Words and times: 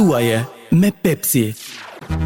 Thuaje 0.00 0.46
me 0.70 0.90
Pepsi. 0.92 1.52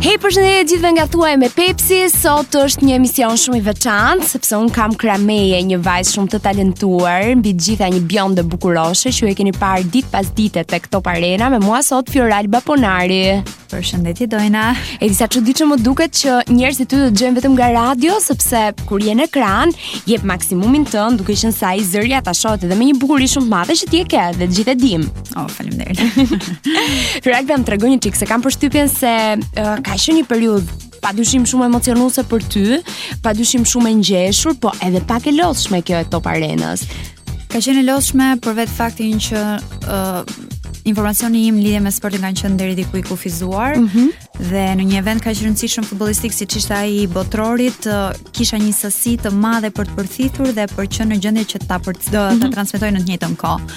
Hej 0.05 0.19
përshëndetje 0.21 0.65
gjithëve 0.69 0.89
nga 0.99 1.05
thuaj 1.09 1.37
me 1.41 1.49
Pepsi. 1.55 2.03
Sot 2.13 2.53
është 2.61 2.85
një 2.85 2.97
emision 2.99 3.39
shumë 3.41 3.59
i 3.63 3.63
veçantë 3.71 4.27
sepse 4.35 4.59
un 4.61 4.69
kam 4.75 4.93
Krameje, 5.01 5.63
një 5.65 5.79
vajzë 5.87 6.13
shumë 6.19 6.31
të 6.35 6.41
talentuar, 6.45 7.31
mbi 7.41 7.55
të 7.57 7.63
gjitha 7.71 7.89
një 7.95 8.03
bjonde 8.13 8.45
bukuroshe 8.45 9.09
që 9.17 9.31
e 9.33 9.35
keni 9.41 9.55
parë 9.57 9.87
ditë 9.95 10.11
pas 10.13 10.29
dite 10.37 10.65
tek 10.69 10.91
Top 10.93 11.09
Arena 11.09 11.49
me 11.55 11.63
mua 11.65 11.81
sot 11.83 12.13
Fioral 12.13 12.51
Baponari. 12.53 13.39
Përshëndetje 13.73 14.29
Dojna. 14.31 14.67
E 15.01 15.09
disa 15.09 15.27
që 15.27 15.41
më 15.71 15.79
duket 15.83 16.13
që 16.21 16.33
njerëzit 16.53 16.91
ty 16.93 17.01
do 17.01 17.07
të 17.09 17.15
dëgjojnë 17.15 17.37
vetëm 17.41 17.55
nga 17.57 17.71
radio 17.73 18.19
sepse 18.23 18.61
kur 18.87 19.03
je 19.03 19.15
në 19.17 19.25
ekran 19.31 19.73
jep 20.07 20.23
maksimumin 20.31 20.85
tënd, 20.87 21.19
duke 21.23 21.33
qenë 21.33 21.57
sa 21.57 21.73
i 21.73 21.81
zërja 21.83 22.21
të 22.29 22.37
shohët 22.43 22.69
edhe 22.69 22.77
me 22.77 22.91
një 22.93 23.01
bukurishë 23.01 23.39
shumë 23.39 23.49
të 23.49 23.53
madhe 23.57 23.79
që 23.81 23.89
ti 23.91 24.03
e 24.05 24.05
ke 24.13 24.29
dhe 24.37 24.45
të 24.45 24.59
gjithë 24.61 24.75
e 24.75 24.77
dim. 24.85 25.09
Oh, 25.41 25.49
faleminderit. 25.49 25.99
çik 28.05 28.17
se 28.19 29.94
që 29.99 30.15
një 30.19 30.25
periudhë 30.31 30.81
pa 31.05 31.13
dyshim 31.13 31.45
shumë 31.47 31.67
emocionuse 31.69 32.23
për 32.31 32.45
ty, 32.51 32.63
pa 33.25 33.35
dyshim 33.37 33.67
shumë 33.69 33.91
e 33.93 33.99
ngjeshur, 33.99 34.57
po 34.63 34.73
edhe 34.85 35.03
pak 35.09 35.27
e 35.31 35.35
lodhshme 35.37 35.83
kjo 35.85 35.99
e 36.01 36.09
Top 36.11 36.29
Arenës. 36.33 36.87
Ka 37.53 37.61
qenë 37.63 37.85
lodhshme 37.91 38.33
për 38.45 38.57
vetë 38.63 38.73
faktin 38.75 39.21
që 39.23 39.43
uh, 39.85 40.23
informacioni 40.89 41.45
im 41.51 41.61
lidhje 41.61 41.83
me 41.85 41.93
sportin 41.93 42.25
kanë 42.25 42.41
qenë 42.41 42.57
deri 42.61 42.77
diku 42.81 42.97
i 42.97 43.05
kufizuar 43.07 43.77
mm 43.77 43.87
-hmm. 43.93 44.09
dhe 44.51 44.65
në 44.81 44.89
një 44.91 44.99
event 45.03 45.23
kaq 45.29 45.39
rëndësishëm 45.45 45.85
futbollistik 45.89 46.33
siç 46.33 46.57
ishte 46.57 46.75
ai 46.75 47.03
i 47.03 47.07
botrorit 47.07 47.85
uh, 47.85 48.09
kisha 48.33 48.57
një 48.57 48.73
sasi 48.73 49.17
të 49.23 49.31
madhe 49.33 49.71
për 49.71 49.85
të 49.93 50.01
përthitur 50.01 50.53
dhe 50.57 50.67
për 50.77 50.89
qenë 50.97 51.11
në 51.15 51.21
gjendje 51.21 51.45
që 51.53 51.65
ta 51.69 51.79
për 51.79 51.95
të 52.01 52.21
mm 52.21 52.37
-hmm. 52.41 52.53
transmetoj 52.57 52.91
në 52.97 53.01
të 53.01 53.09
njëjtën 53.11 53.37
kohë. 53.37 53.73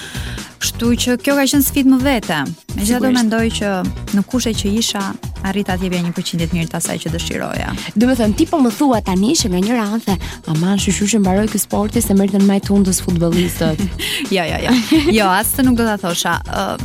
Kështu 0.62 0.88
që 1.04 1.12
kjo 1.24 1.34
ka 1.36 1.44
qenë 1.46 1.64
sfidë 1.70 1.90
më 1.94 2.00
vete. 2.10 2.44
Megjithatë 2.76 3.14
mendoj 3.20 3.46
që 3.50 3.80
në 4.16 4.24
kushtet 4.32 4.58
që 4.64 4.68
isha 4.80 5.04
arrita 5.46 5.76
të 5.78 5.88
jepja 5.88 6.02
1% 6.04 6.48
të 6.48 6.58
mirë 6.58 6.72
të 6.72 6.78
asaj 6.82 6.96
që 7.06 7.12
dëshiroja. 7.16 7.72
Do 7.96 8.08
të 8.10 8.16
thënë, 8.20 8.38
ti 8.40 8.46
po 8.50 8.60
më 8.62 8.72
thua 8.78 9.02
tani 9.06 9.34
që 9.38 9.52
nga 9.52 9.62
një 9.64 9.78
radhë, 9.82 10.16
aman 10.54 10.80
që 10.82 11.20
mbaroi 11.22 11.50
ky 11.52 11.62
sporti 11.62 12.02
se 12.02 12.14
merrte 12.16 12.42
më 12.42 12.60
tundës 12.68 13.02
futbollistët. 13.06 13.82
jo, 14.36 14.44
jo, 14.44 14.60
jo. 14.66 14.78
Jo, 15.16 15.30
asë 15.30 15.66
nuk 15.68 15.78
do 15.80 15.86
ta 15.88 15.96
thosha. 16.02 16.38
Uh, 16.48 16.76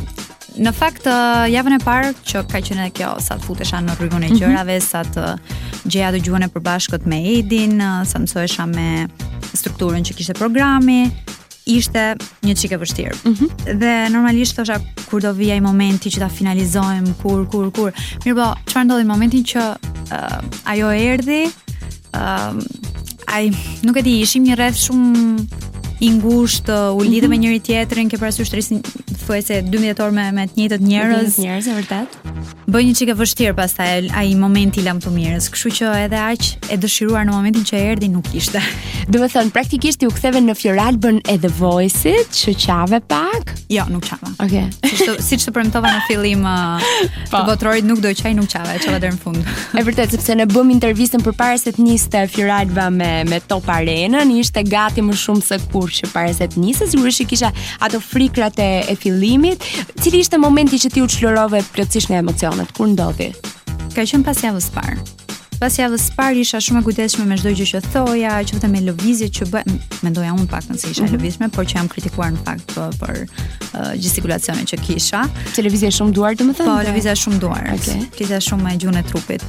në 0.63 0.73
fakt 0.77 1.07
uh, 1.09 1.45
javën 1.49 1.77
e 1.79 1.81
parë 1.83 2.13
që 2.27 2.43
ka 2.51 2.61
qenë 2.61 2.87
edhe 2.87 2.93
kjo 3.01 3.13
sa 3.23 3.37
të 3.39 3.47
futesha 3.47 3.79
në 3.83 3.95
rrugën 3.99 4.27
e 4.27 4.31
mhm. 4.31 4.41
gjërave, 4.41 4.79
mm 4.79 4.81
-hmm. 4.81 4.89
sa 4.89 5.03
të 5.03 5.85
gjeja 5.91 6.11
të 6.17 6.23
gjuhën 6.25 6.45
e 6.45 6.49
përbashkët 6.53 7.05
me 7.05 7.21
Edin, 7.37 7.79
uh, 7.81 8.07
sa 8.07 8.19
mësohesha 8.19 8.65
me 8.65 9.07
strukturën 9.53 10.03
që 10.07 10.13
kishte 10.17 10.33
programi, 10.33 11.11
ishte 11.69 12.13
një 12.45 12.55
çike 12.59 12.77
vështirë. 12.81 13.13
Mm 13.23 13.33
-hmm. 13.33 13.79
Dhe 13.81 13.93
normalisht 14.11 14.55
thosha 14.57 14.77
kur 15.09 15.21
do 15.21 15.31
vi 15.37 15.51
ai 15.51 15.59
momenti 15.61 16.09
që 16.09 16.19
ta 16.19 16.29
finalizojm 16.29 17.13
kur 17.21 17.45
kur 17.49 17.71
kur. 17.71 17.91
Mirpo, 18.25 18.49
çfarë 18.67 18.85
ndodhi 18.85 19.03
në 19.03 19.07
momentin 19.11 19.43
që 19.45 19.67
uh, 20.11 20.39
ajo 20.65 20.91
erdhi? 20.91 21.41
Ëm 22.13 22.57
uh, 22.57 22.63
ai 23.27 23.51
nuk 23.83 23.97
e 23.97 24.01
di, 24.05 24.19
ishim 24.21 24.43
një 24.45 24.55
rreth 24.59 24.77
shumë 24.77 25.72
i 26.03 26.11
ngushtë, 26.11 26.73
uh, 26.73 26.97
u 26.99 27.03
lidhe 27.05 27.27
me 27.27 27.37
mhm. 27.37 27.45
njëri 27.45 27.59
tjetrin, 27.63 28.09
ke 28.11 28.17
parasysh 28.19 28.49
të 28.51 28.57
rrisin 28.59 28.81
thuajse 29.23 29.61
12 29.71 30.01
orë 30.03 30.15
me 30.17 30.25
me 30.35 30.45
të 30.49 30.59
njëjtët 30.59 30.83
njerëz. 30.83 31.37
Të 31.39 31.45
njerëz 31.45 31.67
e 31.71 31.75
vërtet. 31.77 32.17
Bëj 32.73 32.85
një 32.89 32.95
çike 32.99 33.13
vështirë 33.19 33.53
pastaj 33.55 33.91
ai 34.19 34.33
momenti 34.35 34.81
i 34.81 34.83
lamtumirës, 34.83 35.47
kështu 35.53 35.71
që 35.79 35.91
edhe 36.07 36.19
aq 36.33 36.49
e 36.73 36.77
dëshiruar 36.83 37.23
në 37.27 37.31
momentin 37.35 37.63
që 37.69 37.79
erdhi 37.93 38.09
nuk 38.11 38.27
ishte. 38.35 38.59
Do 39.13 39.21
të 39.21 39.29
thon, 39.31 39.51
praktikisht 39.55 40.03
ju 40.03 40.11
ktheve 40.11 40.41
në 40.43 40.57
Fioralbën 40.59 41.21
e 41.23 41.37
edhe 41.37 41.51
Voice-it, 41.55 42.33
që 42.35 42.55
çave 42.65 42.99
pak? 43.07 43.53
Jo, 43.71 43.85
nuk 43.91 44.03
çava. 44.07 44.31
Okej. 44.43 44.67
Okay. 44.83 45.21
Siç 45.23 45.47
të 45.47 45.53
premtova 45.55 45.87
në 45.95 46.03
fillim 46.09 46.43
uh, 46.43 46.83
po. 47.31 47.37
të 47.39 47.45
votrorit 47.53 47.87
nuk 47.87 48.03
do 48.03 48.11
qaj, 48.15 48.33
nuk 48.37 48.51
qave, 48.51 48.75
qave 48.83 48.99
dhe 49.05 49.13
në 49.15 49.21
fund. 49.23 49.39
e 49.79 49.83
vërtet, 49.87 50.11
sepse 50.17 50.35
në 50.41 50.49
bëm 50.51 50.73
intervjisën 50.75 51.23
për 51.25 51.37
pare 51.39 51.59
se 51.61 51.71
të 51.71 51.85
njiste 51.87 52.25
Fjuralba 52.35 52.89
me, 52.91 53.11
me 53.29 53.39
Top 53.47 53.69
Arena, 53.71 54.25
ishte 54.43 54.63
gati 54.67 55.03
më 55.03 55.15
shumë 55.25 55.43
se 55.47 55.59
kur 55.71 55.92
sigurisht 55.93 55.93
që 55.93 56.13
para 56.13 56.33
se 56.33 56.47
të 56.49 56.61
nisë, 56.61 56.87
sigurisht 56.91 57.21
që 57.21 57.27
kisha 57.29 57.51
ato 57.81 57.99
frikrat 58.01 58.59
e, 58.59 58.83
e 58.89 58.95
fillimit. 58.95 59.63
Cili 60.01 60.19
ishte 60.25 60.37
momenti 60.39 60.77
që 60.81 60.91
ti 60.93 61.01
u 61.03 61.07
çlorove 61.07 61.63
plotësisht 61.73 62.09
nga 62.11 62.19
emocionet 62.23 62.71
kur 62.73 62.87
ndodhi? 62.93 63.31
Ka 63.93 64.05
qen 64.09 64.23
pas 64.25 64.37
javës 64.41 64.71
parë. 64.73 64.97
Pas 65.61 65.71
javës 65.79 66.09
së 66.09 66.15
parë 66.17 66.41
isha 66.41 66.59
shumë 66.59 66.81
e 66.81 66.83
kujdesshme 66.89 67.23
me 67.29 67.35
çdo 67.39 67.51
gjë 67.55 67.65
që 67.69 67.81
thoja, 67.93 68.31
qoftë 68.49 68.67
me 68.73 68.81
lëvizjet 68.83 69.31
që 69.37 69.45
bëj, 69.53 69.69
mendoja 70.03 70.33
unë 70.35 70.47
pak 70.51 70.65
se 70.73 70.89
isha 70.91 71.05
e 71.05 71.05
mhm. 71.05 71.13
lëvizshme, 71.13 71.47
por 71.55 71.63
që 71.69 71.77
jam 71.77 71.87
kritikuar 71.87 72.33
në 72.35 72.41
fakt 72.43 72.73
për, 72.73 72.97
për 72.99 73.21
uh, 73.21 73.93
gjestikulacionin 73.95 74.67
që 74.73 74.81
kisha. 74.83 75.21
Televizja 75.55 75.93
e 75.93 75.95
shumë 75.95 76.17
duar, 76.17 76.35
domethënë. 76.35 76.67
Po, 76.67 76.81
lëvizja 76.89 77.15
shumë 77.21 77.39
duar. 77.45 77.69
Okej. 77.77 77.95
Okay. 77.95 78.11
Kisha 78.17 78.41
shumë 78.49 78.65
me 78.65 78.75
gjunë 78.81 79.05
trupit. 79.07 79.45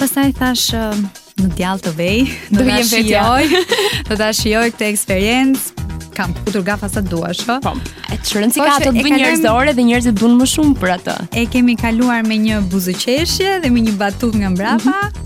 Pastaj 0.00 0.34
thash 0.40 0.66
uh, 0.74 0.98
në 1.38 1.52
djallë 1.60 1.86
të 1.86 1.94
vej, 2.00 2.16
do 2.56 2.66
të 2.72 2.82
shijoj, 2.90 4.10
do 4.10 4.20
ta 4.24 4.32
shijoj 4.34 4.66
këtë 4.74 4.90
eksperiencë, 4.96 5.73
kam 6.14 6.30
futur 6.46 6.60
gafa 6.62 6.88
sa 6.88 7.00
duash, 7.02 7.42
ha. 7.50 7.58
Po. 7.60 7.74
E 8.12 8.16
çrën 8.22 8.52
si 8.54 8.62
ka 8.62 8.78
po, 8.78 8.88
të 8.88 9.04
bëj 9.04 9.16
njerëzore 9.18 9.74
dhe 9.76 9.86
njerëzit 9.90 10.16
duan 10.22 10.38
më 10.40 10.48
shumë 10.54 10.78
për 10.80 10.94
atë. 10.98 11.18
E 11.42 11.46
kemi 11.54 11.76
kaluar 11.80 12.24
me 12.28 12.38
një 12.46 12.62
buzëqeshje 12.72 13.58
dhe 13.66 13.74
me 13.74 13.84
një 13.88 13.98
batut 14.00 14.36
nga 14.38 14.54
mbrapa. 14.54 14.90
Mm 14.90 15.02
-hmm. 15.02 15.23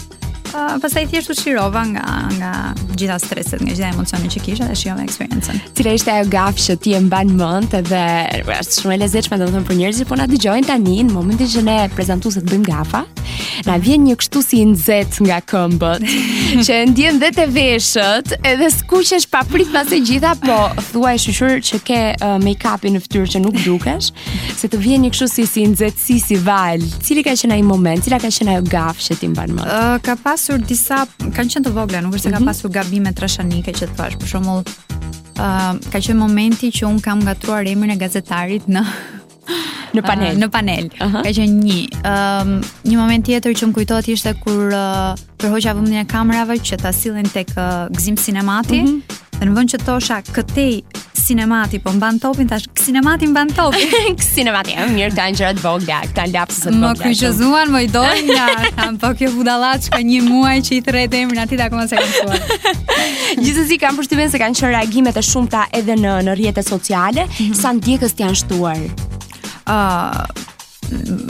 Ah, 0.61 0.75
pastaj 0.83 1.05
thjesht 1.07 1.31
u 1.31 1.35
shirova 1.39 1.85
nga 1.87 2.05
nga 2.39 2.53
gjitha 2.99 3.19
streset, 3.23 3.61
nga 3.61 3.73
gjitha 3.75 3.89
emocionet 3.95 4.33
që 4.35 4.41
kisha 4.45 4.65
dhe 4.67 4.75
shijova 4.81 5.03
eksperiencën. 5.07 5.59
Cila 5.79 5.93
ishte 5.95 6.11
ajo 6.11 6.27
gafë 6.33 6.65
që 6.65 6.75
ti 6.83 6.95
e 6.99 7.01
mban 7.05 7.29
mend 7.39 7.77
edhe 7.79 8.01
është 8.57 8.79
shumë 8.81 8.97
e 8.97 8.97
lezetshme 9.05 9.39
domethënë 9.39 9.69
për 9.69 9.79
njerëzit 9.81 10.11
po 10.11 10.19
na 10.19 10.27
dëgjojnë 10.27 10.67
tani 10.67 10.97
në 11.07 11.15
momentin 11.15 11.47
që 11.53 11.63
ne 11.69 11.77
prezantuesit 11.95 12.49
bëjmë 12.51 12.67
gafa. 12.73 13.05
Na 13.69 13.77
vjen 13.83 14.03
një 14.07 14.17
kështu 14.19 14.43
si 14.47 14.61
nxet 14.73 15.21
nga 15.29 15.37
këmbët, 15.53 16.05
që 16.67 16.77
ndjen 16.93 17.19
dhe 17.23 17.31
te 17.39 17.47
veshët, 17.55 18.35
edhe 18.51 18.69
skuqesh 18.75 19.29
pa 19.31 19.45
prit 19.53 19.71
pas 19.75 19.87
gjitha, 19.91 20.33
po 20.43 20.59
thuaj 20.93 21.19
shqyr 21.27 21.63
që 21.71 21.81
ke 21.87 22.01
uh, 22.19 22.35
make-upin 22.43 22.97
në 22.99 23.05
fytyrë 23.07 23.31
që 23.37 23.43
nuk 23.47 23.59
dukesh, 23.65 24.11
se 24.59 24.67
të 24.71 24.83
vjen 24.83 25.07
një 25.07 25.15
kështu 25.15 25.31
si 25.39 25.47
si 25.47 26.19
si 26.27 26.41
val. 26.51 26.83
Cili 27.07 27.23
ka 27.27 27.35
qenë 27.39 27.61
ai 27.61 27.67
moment? 27.67 28.03
Cila 28.03 28.19
ka 28.23 28.31
qenë 28.33 28.57
ajo 28.59 28.69
gafë 28.75 29.07
që 29.09 29.19
ti 29.23 29.31
mban 29.35 29.55
mend? 29.55 29.69
Uh, 29.69 29.99
ka 30.07 30.15
pas 30.23 30.48
pasur 30.49 30.63
disa 30.65 31.03
kanë 31.37 31.53
qenë 31.53 31.63
të 31.69 31.73
vogla, 31.77 31.99
nuk 32.01 32.15
është 32.17 32.29
se 32.29 32.33
ka 32.33 32.39
mhm. 32.41 32.49
pasur 32.49 32.73
gabime 32.73 33.11
trashanike 33.13 33.75
që 33.77 33.89
të 33.91 33.97
thash. 33.99 34.17
Për 34.23 34.31
shembull, 34.31 34.63
ë 34.65 35.45
uh, 35.45 35.75
ka 35.93 36.01
qenë 36.01 36.17
momenti 36.23 36.71
që 36.73 36.87
un 36.89 37.03
kam 37.05 37.21
ngatruar 37.27 37.69
emrin 37.69 37.93
e 37.93 37.99
gazetarit 38.01 38.65
në 38.73 38.81
në 39.99 40.03
panel, 40.07 40.33
uh, 40.33 40.41
në 40.45 40.49
panel. 40.53 40.89
Uh 40.97 41.05
-huh. 41.05 41.21
Ka 41.27 41.35
qenë 41.37 41.61
një 41.67 41.79
ë 42.01 42.47
um, 42.47 42.55
një 42.93 42.97
moment 43.01 43.27
tjetër 43.29 43.53
që 43.57 43.69
më 43.71 43.77
kujtohet 43.77 44.09
ishte 44.13 44.35
kur 44.45 44.73
uh, 44.73 45.13
përhoqja 45.41 45.77
e 46.03 46.07
kamerave 46.15 46.57
që 46.59 46.81
ta 46.83 46.93
sillin 46.93 47.29
tek 47.29 47.49
uh, 47.57 47.89
Gzim 47.93 48.17
Sinemati. 48.17 48.81
Uh 48.81 48.89
mhm. 48.89 49.01
-huh 49.09 49.28
Dhe 49.39 49.47
në 49.47 49.53
vënd 49.55 49.71
që 49.71 49.79
tosha 49.87 50.17
këtej 50.35 50.73
Sinemati 51.19 51.77
po 51.85 51.91
mban 51.93 52.17
topin 52.23 52.49
tash. 52.49 52.65
Sinemati 52.81 53.27
mban 53.29 53.51
topin. 53.53 53.91
Sinemati, 54.37 54.73
ëh, 54.81 54.87
mirë 54.95 55.13
kanë 55.13 55.37
gjëra 55.37 55.51
të 55.59 55.61
vogla, 55.65 55.99
këta 56.07 56.25
lapsë 56.33 56.63
të 56.63 56.73
vogla. 56.73 56.89
Më 56.89 57.03
kujtëzuan, 57.03 57.73
më 57.75 57.83
i 57.85 57.91
dojnë 57.93 58.33
ja, 58.39 58.47
kam 58.79 58.97
po 59.03 59.11
kjo 59.19 59.29
budallaçka 59.35 60.01
një 60.09 60.23
muaj 60.25 60.55
që 60.71 60.75
i 60.79 60.81
tret 60.87 61.17
emrin 61.21 61.43
aty 61.45 61.59
takoma 61.61 61.85
se 61.91 62.01
kanë 62.01 62.25
thonë. 62.25 62.73
Gjithsesi 63.43 63.79
kanë 63.83 64.01
përshtyven 64.01 64.33
se 64.33 64.41
kanë 64.41 64.61
qenë 64.63 64.73
reagime 64.79 65.13
të 65.15 65.27
shumta 65.29 65.67
edhe 65.77 65.99
në 66.01 66.17
në 66.31 66.39
rrjetet 66.39 66.67
sociale, 66.73 67.29
mm 67.29 67.39
-hmm. 67.39 67.61
sa 67.61 67.77
ndjekës 67.77 68.15
të 68.17 68.25
janë 68.25 68.41
shtuar. 68.43 68.81
ëh 69.69 69.75
uh, 69.77 70.47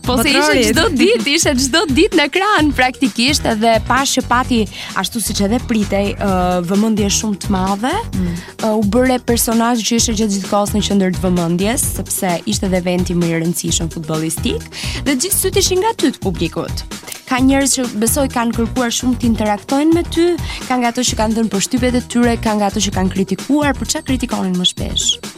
Po 0.04 0.14
se 0.20 0.30
ishe 0.30 0.70
gjdo 0.70 0.84
dit, 1.00 1.24
ishe 1.34 1.50
gjdo 1.58 1.80
dit 1.90 2.12
në 2.14 2.28
kran 2.34 2.68
praktikisht 2.76 3.48
Dhe 3.60 3.72
pas 3.88 4.06
që 4.14 4.22
pati 4.30 4.60
ashtu 5.00 5.22
si 5.22 5.34
që 5.34 5.48
edhe 5.48 5.58
pritej 5.68 6.12
uh, 6.14 6.60
vëmëndje 6.68 7.08
shumë 7.18 7.40
të 7.46 7.50
madhe 7.54 7.90
mm. 7.90 8.30
uh, 8.62 8.78
U 8.78 8.84
bëre 8.94 9.16
personaj 9.26 9.72
që 9.82 9.98
ishe 9.98 10.14
gjithë 10.14 10.36
gjithë 10.36 10.52
kosë 10.52 10.78
në 10.78 10.84
qëndër 10.88 11.14
të 11.18 11.24
vëmëndjes 11.26 11.86
sepse 11.98 12.32
ishte 12.54 12.70
dhe 12.74 12.82
venti 12.86 13.18
më 13.18 13.32
i 13.32 13.38
rëndësishën 13.40 13.90
futbolistik 13.96 14.66
Dhe 15.08 15.16
gjithë 15.18 15.40
sytë 15.42 15.64
ishin 15.64 15.82
nga 15.82 15.94
ty 15.98 16.14
të 16.14 16.22
publikut 16.24 16.86
ka 17.24 17.38
njerëz 17.40 17.72
që 17.78 17.82
besoj 18.02 18.26
kanë 18.34 18.52
kërkuar 18.54 18.92
shumë 18.92 19.16
të 19.22 19.26
interaktojnë 19.30 19.94
me 19.96 20.02
ty, 20.12 20.26
kanë 20.68 20.82
nga 20.84 20.90
ato 20.92 21.02
që 21.08 21.16
kanë 21.18 21.38
dhënë 21.38 21.52
përshtypjet 21.54 21.96
e 21.98 22.02
tyre, 22.12 22.34
kanë 22.44 22.60
nga 22.60 22.68
ato 22.68 22.82
që 22.84 22.92
kanë 22.94 23.14
kritikuar, 23.14 23.72
por 23.80 23.88
çka 23.90 24.04
kritikonin 24.10 24.60
më 24.60 24.66
shpesh? 24.74 25.33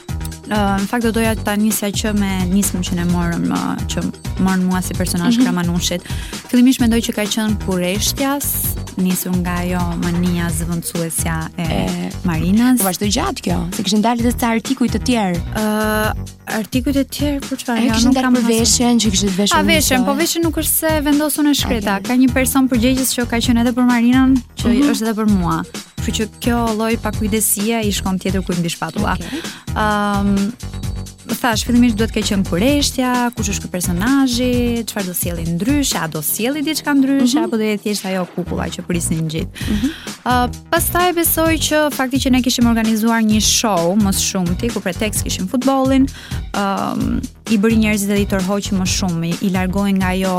në 0.51 0.87
fakt 0.89 1.05
do 1.07 1.11
doja 1.17 1.35
ta 1.39 1.57
nisja 1.59 1.89
që 1.91 2.13
me 2.19 2.31
nismën 2.51 2.85
që 2.87 2.97
ne 3.01 3.05
morëm 3.11 3.49
uh, 3.53 3.75
që 3.91 4.03
morën 4.45 4.65
mua 4.69 4.81
si 4.85 4.95
personazh 4.95 5.37
mm 5.37 5.41
-hmm. 5.41 5.45
Kramanushit. 5.47 6.03
Fillimisht 6.51 6.81
mendoj 6.81 7.01
që 7.03 7.13
ka 7.15 7.23
qenë 7.27 7.57
kurreshtja, 7.67 8.39
nisur 8.97 9.37
nga 9.37 9.51
ajo 9.63 9.83
mania 10.05 10.51
zëvendësuesja 10.51 11.39
e, 11.59 11.63
e 11.63 12.11
Marinas. 12.25 12.79
Po 12.79 12.85
vazhdoi 12.87 13.09
gjatë 13.11 13.41
kjo, 13.43 13.69
se 13.77 13.83
kishin 13.83 14.03
dalë 14.05 14.23
të 14.23 14.33
ca 14.41 14.47
artikuj 14.49 14.89
të 14.89 14.99
tjerë. 15.07 15.41
ë 15.57 15.63
uh, 16.07 16.37
Artikuj 16.47 16.93
të 16.93 17.05
tjerë 17.11 17.41
po 17.41 17.47
për 17.55 17.59
çfarë? 17.61 17.83
Jo, 17.85 17.93
nuk 18.05 18.15
kam 18.23 18.37
veshën 18.37 18.97
që 19.03 19.11
kishit 19.11 19.37
veshur. 19.39 19.59
A 19.59 19.63
veshën, 19.63 20.05
po 20.05 20.13
veshën 20.15 20.43
nuk 20.43 20.57
është 20.57 20.73
se 20.89 21.01
vendosun 21.01 21.47
në 21.47 21.55
shkreta. 21.55 21.97
Okay. 21.97 22.03
Ka 22.07 22.13
një 22.17 22.33
person 22.33 22.69
përgjegjës 22.69 23.11
që 23.15 23.27
ka 23.31 23.37
qenë 23.41 23.61
edhe 23.61 23.73
për 23.73 23.85
Marinën, 23.93 24.37
që 24.61 24.65
mm 24.69 24.73
-hmm. 24.73 24.91
është 24.93 25.03
edhe 25.09 25.15
për 25.21 25.29
mua 25.31 25.65
kështu 26.07 26.27
që 26.27 26.41
kjo 26.45 26.59
lloj 26.79 26.93
pakujdesia 27.03 27.81
i 27.85 27.91
shkon 27.95 28.19
tjetër 28.23 28.45
ku 28.47 28.55
mbi 28.57 28.71
shpatulla. 28.71 29.17
Ëm 29.17 29.27
okay. 29.27 29.75
um, 29.75 30.35
thash, 31.41 31.65
fillimisht 31.67 31.99
duhet 31.99 32.13
të 32.15 32.21
kaqëm 32.21 32.45
kurështja, 32.47 33.11
kush 33.37 33.51
është 33.53 33.67
ky 33.67 33.73
personazhi, 33.75 34.85
çfarë 34.89 35.09
do 35.11 35.15
sjelli 35.19 35.45
ndryshe, 35.57 35.99
a 35.99 36.07
do 36.11 36.23
sjelli 36.25 36.63
diçka 36.65 36.95
ndryshe 36.95 37.41
mm 37.41 37.43
-hmm. 37.43 37.47
apo 37.49 37.57
do 37.61 37.65
i 37.73 37.79
thjesht 37.83 38.07
ajo 38.11 38.25
kukulla 38.35 38.67
që 38.75 38.81
prisnin 38.89 39.27
gjithë. 39.33 39.53
Ëh, 39.53 39.71
mm 39.71 39.77
-hmm. 39.77 39.93
uh, 40.31 40.49
pastaj 40.71 41.11
besoj 41.19 41.55
që 41.67 41.77
fakti 41.99 42.17
që 42.23 42.29
ne 42.31 42.43
kishim 42.43 42.67
organizuar 42.67 43.21
një 43.33 43.41
show 43.61 43.95
më 44.05 44.11
shumë 44.29 44.55
ti 44.61 44.67
ku 44.75 44.81
pretekst 44.87 45.23
kishim 45.27 45.47
futbollin, 45.53 46.05
ëh, 46.53 47.33
i 47.51 47.59
bëri 47.61 47.77
njerëzit 47.81 48.11
edhe 48.11 48.23
i 48.25 48.31
tërhoqë 48.31 48.75
më 48.77 48.87
shumë, 48.91 49.29
i 49.47 49.51
largohen 49.55 50.01
nga 50.01 50.11
jo, 50.19 50.33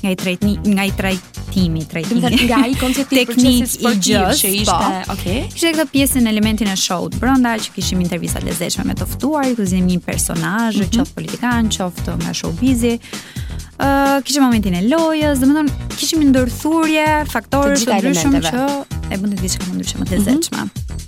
nga 0.00 0.12
i 0.14 0.16
tretni, 0.16 0.54
nga 0.64 0.84
i 0.88 0.92
trajtimi, 0.96 1.82
trejtimi. 1.90 2.20
Dëmë 2.24 2.44
nga 2.48 2.60
i 2.70 2.76
koncepti 2.80 3.18
teknik 3.20 3.74
i 3.84 3.92
gjës, 4.06 4.40
që 4.40 4.52
ishte, 4.62 4.72
po, 4.94 5.16
okay. 5.16 5.42
Kishte 5.52 5.74
këtë 5.76 5.92
pjesën 5.92 6.30
elementin 6.30 6.70
e 6.72 6.76
show 6.80 7.08
të 7.12 7.20
brënda, 7.20 7.56
që 7.60 7.74
kishim 7.76 8.00
intervjisa 8.06 8.40
lezeqme 8.46 8.86
me 8.92 8.96
të 8.96 9.10
këtë 9.12 9.68
zemi 9.74 9.96
një 9.98 10.02
personaj, 10.06 10.72
mm 10.72 10.80
-hmm. 10.80 10.92
qoftë 10.96 11.14
politikan, 11.18 11.68
qoftë 11.78 12.16
nga 12.22 12.32
showbizi, 12.34 12.98
Uh, 13.78 14.20
kishim 14.24 14.42
momentin 14.42 14.74
e 14.74 14.80
lojës, 14.90 15.38
dhe 15.38 15.46
më 15.46 15.52
tonë, 15.58 15.72
kishim 15.98 16.20
ndërthurje, 16.32 17.06
faktorës 17.34 17.80
të 17.86 17.92
ndryshme 18.00 18.38
që 18.50 18.54
e 19.12 19.20
bëndit 19.20 19.38
diçka 19.44 19.62
më 19.68 19.72
ndryshme 19.76 20.04
të 20.10 20.14
zeqme. 20.26 20.62
Mm 20.64 20.66
-hmm 20.66 21.06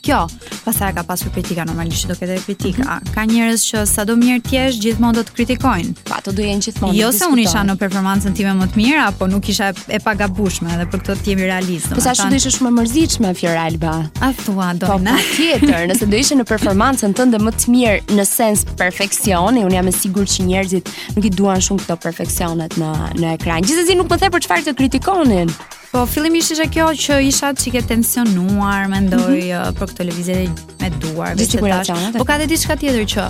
kjo. 0.00 0.24
Pastaj 0.64 0.94
ka 0.96 1.02
pasur 1.06 1.32
kritika 1.34 1.64
normalisht 1.66 2.06
do 2.08 2.14
këtë 2.16 2.36
kritika. 2.46 2.82
Mm 2.82 2.88
-hmm. 2.88 3.14
Ka 3.14 3.20
njerëz 3.26 3.60
që 3.70 3.86
sado 3.86 4.12
mirë 4.16 4.42
ti 4.48 4.56
jesh 4.56 4.78
gjithmonë 4.84 5.12
do 5.14 5.20
të 5.22 5.32
kritikojnë. 5.36 5.92
Pa, 6.08 6.14
ato 6.16 6.32
do 6.32 6.42
janë 6.42 6.62
gjithmonë. 6.66 6.94
Jo 7.00 7.12
se 7.12 7.24
unë 7.32 7.40
isha 7.42 7.64
në 7.64 7.76
performancën 7.76 8.34
time 8.34 8.52
më 8.54 8.66
të 8.66 8.76
mirë 8.76 9.02
apo 9.08 9.26
nuk 9.26 9.48
isha 9.48 9.72
e 9.88 9.98
pagabushme, 9.98 10.68
edhe 10.74 10.84
për 10.92 11.00
këtë 11.06 11.28
jemi 11.30 11.42
realistë. 11.42 11.94
Po 11.94 12.00
sa 12.00 12.10
shumë 12.10 12.30
do 12.30 12.36
ishe 12.36 12.50
shumë 12.50 12.72
mërzitshme 12.80 13.34
Fiora 13.34 13.64
Alba. 13.64 14.06
A 14.20 14.32
thua 14.44 14.68
po, 14.72 14.78
do 14.78 14.86
po, 14.86 14.98
tjetër, 15.36 15.86
nëse 15.90 16.06
do 16.06 16.16
ishe 16.16 16.34
në 16.34 16.44
performancën 16.44 17.12
tënde 17.14 17.38
më 17.38 17.50
të 17.52 17.66
mirë 17.70 18.00
në 18.16 18.24
sens 18.24 18.64
perfeksioni, 18.78 19.64
unë 19.64 19.74
jam 19.74 19.88
e 19.88 19.92
sigurt 19.92 20.28
që 20.34 20.42
njerëzit 20.50 20.84
nuk 21.16 21.24
i 21.24 21.30
duan 21.30 21.60
shumë 21.60 21.80
këto 21.80 21.96
perfeksionet 21.96 22.72
në 22.80 22.90
në 23.20 23.34
ekran. 23.34 23.62
Gjithsesi 23.62 23.94
nuk 23.94 24.08
po 24.08 24.16
the 24.16 24.26
për 24.30 24.40
çfarë 24.44 24.64
të 24.64 24.74
kritikonin. 24.76 25.48
Po 25.92 26.06
fillimisht 26.08 26.52
isha 26.56 26.64
kjo 26.72 26.86
që 26.96 27.18
isha 27.28 27.50
çike 27.54 27.82
tensionuar, 27.84 28.86
mendoj 28.88 29.28
mm 29.28 29.42
-hmm. 29.42 29.74
për 29.78 29.90
këtë 29.90 30.06
lëvizje 30.08 30.36
me 30.80 30.88
duar, 31.02 31.34
me 31.36 31.46
çfarë. 31.46 32.18
Po 32.18 32.24
ka 32.24 32.34
edhe 32.40 32.46
diçka 32.54 32.76
tjetër 32.80 33.04
që 33.14 33.24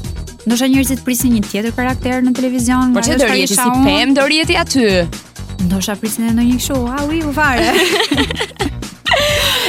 ndoshta 0.46 0.66
njerëzit 0.70 1.02
prisin 1.04 1.32
një 1.34 1.42
tjetër 1.50 1.72
karakter 1.78 2.22
në 2.26 2.32
televizion, 2.38 2.94
por 2.94 3.02
çfarë 3.02 3.20
dorë 3.22 3.46
si 3.46 3.56
pem 3.88 4.08
dorjeti 4.16 4.56
aty. 4.62 4.84
Ndoshta 5.66 5.94
prisin 6.00 6.22
edhe 6.28 6.34
ndonjë 6.36 6.56
kështu, 6.60 6.78
ha 6.92 6.98
u 7.06 7.28
u 7.30 7.32
fare. 7.32 7.66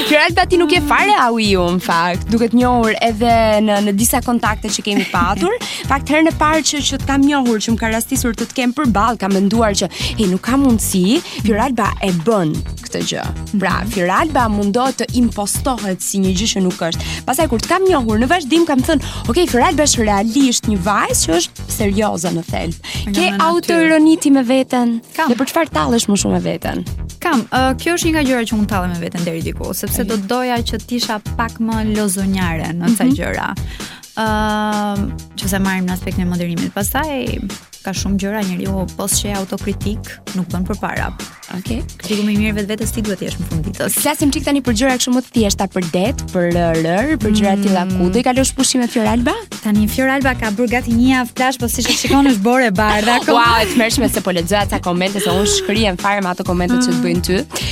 Firalba 0.03 0.43
ti 0.49 0.57
nuk 0.59 0.71
je 0.73 0.81
fare 0.83 1.13
au 1.23 1.37
i 1.39 1.53
un 1.55 1.77
fakt. 1.79 2.25
Duket 2.31 2.51
një 2.57 2.69
edhe 3.07 3.29
në 3.63 3.77
në 3.85 3.91
disa 3.95 4.19
kontakte 4.25 4.67
që 4.67 4.83
kemi 4.83 5.05
patur, 5.13 5.53
fakt 5.91 6.11
herën 6.11 6.27
e 6.27 6.33
parë 6.39 6.59
që 6.67 6.81
që 6.87 6.97
kam 7.07 7.23
njohur 7.23 7.61
që 7.63 7.71
më 7.73 7.79
ka 7.79 7.91
rastisur 7.93 8.35
të 8.35 8.49
të 8.49 8.57
kem 8.57 8.73
për 8.75 8.91
ball, 8.95 9.15
kam 9.21 9.31
menduar 9.37 9.77
që 9.79 9.87
hey 10.17 10.27
nuk 10.31 10.43
ka 10.43 10.57
mundësi, 10.59 11.21
Firalba 11.45 11.87
e 12.03 12.11
bën 12.25 12.51
këtë 12.83 13.03
gjë. 13.13 13.23
Pra 13.63 13.77
Fioralba 13.95 14.49
mundohet 14.51 14.99
të 14.99 15.07
impostohet 15.21 16.03
si 16.03 16.19
një 16.25 16.35
gjë 16.35 16.49
që 16.55 16.65
nuk 16.67 16.83
është. 16.89 17.13
Pastaj 17.29 17.47
kur 17.53 17.63
të 17.63 17.71
kam 17.71 17.87
njohur 17.87 18.19
në 18.21 18.31
vazhdim 18.33 18.67
kam 18.67 18.83
thënë, 18.83 19.11
"Ok, 19.31 19.39
Firalba 19.55 19.87
është 19.87 20.03
realisht 20.03 20.67
një 20.71 20.79
vajzë 20.89 21.23
që 21.29 21.39
është 21.39 21.69
serioze 21.79 22.35
në 22.35 22.43
thelb." 22.51 22.91
Ke 23.15 23.31
autoironi 23.49 24.17
ti 24.19 24.35
me 24.35 24.43
veten. 24.43 24.97
Ne 25.31 25.39
për 25.39 25.53
çfarë 25.53 25.73
tallesh 25.79 26.09
më 26.11 26.19
shumë 26.23 26.37
me 26.39 26.43
veten? 26.51 26.85
kam, 27.23 27.39
uh, 27.55 27.71
kjo 27.79 27.95
është 27.97 28.09
një 28.09 28.13
nga 28.17 28.23
gjërat 28.27 28.51
që 28.51 28.57
unë 28.59 28.69
tallem 28.73 28.91
me 28.95 29.01
veten 29.05 29.23
deri 29.27 29.41
diku, 29.45 29.71
sepse 29.77 30.03
do 30.09 30.17
doja 30.29 30.59
që 30.59 30.79
të 30.83 30.97
isha 30.99 31.19
pak 31.39 31.59
më 31.63 31.83
lozonjare 31.95 32.71
në 32.75 32.91
këtë 32.95 33.03
mm 33.03 33.11
-hmm. 33.11 33.19
gjëra. 33.19 33.47
Ëm, 34.13 35.05
uh, 35.05 35.21
çose 35.39 35.59
marrim 35.59 35.87
në 35.87 35.93
aspektin 35.97 36.27
e 36.27 36.29
moderimit. 36.31 36.73
Pastaj 36.73 37.39
ka 37.83 37.91
shumë 37.99 38.19
gjëra 38.23 38.41
njeriu 38.47 38.85
pas 38.97 39.11
që 39.19 39.33
autokritik 39.41 40.11
nuk 40.37 40.47
bën 40.53 40.63
përpara. 40.69 41.09
Okej. 41.53 41.81
Okay. 41.83 42.15
Kjo 42.15 42.23
më 42.25 42.33
i 42.33 42.37
mirë 42.39 42.55
vetvetes 42.61 42.93
ti 42.95 43.01
duhet 43.05 43.19
të 43.19 43.25
jesh 43.27 43.35
më 43.41 43.47
funditës. 43.49 43.97
Flasim 44.01 44.31
çik 44.33 44.45
tani 44.47 44.61
për 44.65 44.77
gjëra 44.79 44.93
kështu 44.97 45.11
më 45.17 45.23
të 45.27 45.31
thjeshta 45.35 45.67
për 45.73 45.87
det, 45.91 46.05
për 46.31 46.45
rr, 46.49 47.17
për 47.21 47.29
mm 47.33 47.37
gjëra 47.37 47.55
të 47.59 47.67
tilla 47.67 47.83
mm. 47.83 47.97
ku 47.99 48.05
do 48.15 48.21
i 48.21 48.25
kalosh 48.25 48.53
pushimet 48.55 48.87
me 48.87 48.93
Fiora 48.93 49.11
Alba? 49.17 49.33
Tani 49.57 49.87
Fiora 49.91 50.15
Alba 50.17 50.31
ka 50.39 50.51
bërë 50.55 50.71
gati 50.71 50.93
një 50.95 51.09
javë 51.09 51.35
flash, 51.37 51.59
po 51.61 51.69
siç 51.73 51.89
e 51.91 51.95
shikon 51.99 52.27
është 52.31 52.43
bore 52.45 52.69
bardh 52.77 53.11
aq. 53.17 53.27
Wow, 53.27 53.59
e 53.63 53.67
tmerrshme 53.73 54.09
se 54.09 54.23
po 54.25 54.33
lexoj 54.37 54.59
ata 54.61 54.79
komente 54.85 55.19
se 55.23 55.31
unë 55.33 55.49
shkrijem 55.57 55.99
fare 56.01 56.23
me 56.23 56.31
ato 56.31 56.45
komente 56.47 56.77
mm 56.79 56.87
-hmm. 56.87 57.01
që 57.01 57.03
bëjnë 57.03 57.25
ty. 57.27 57.65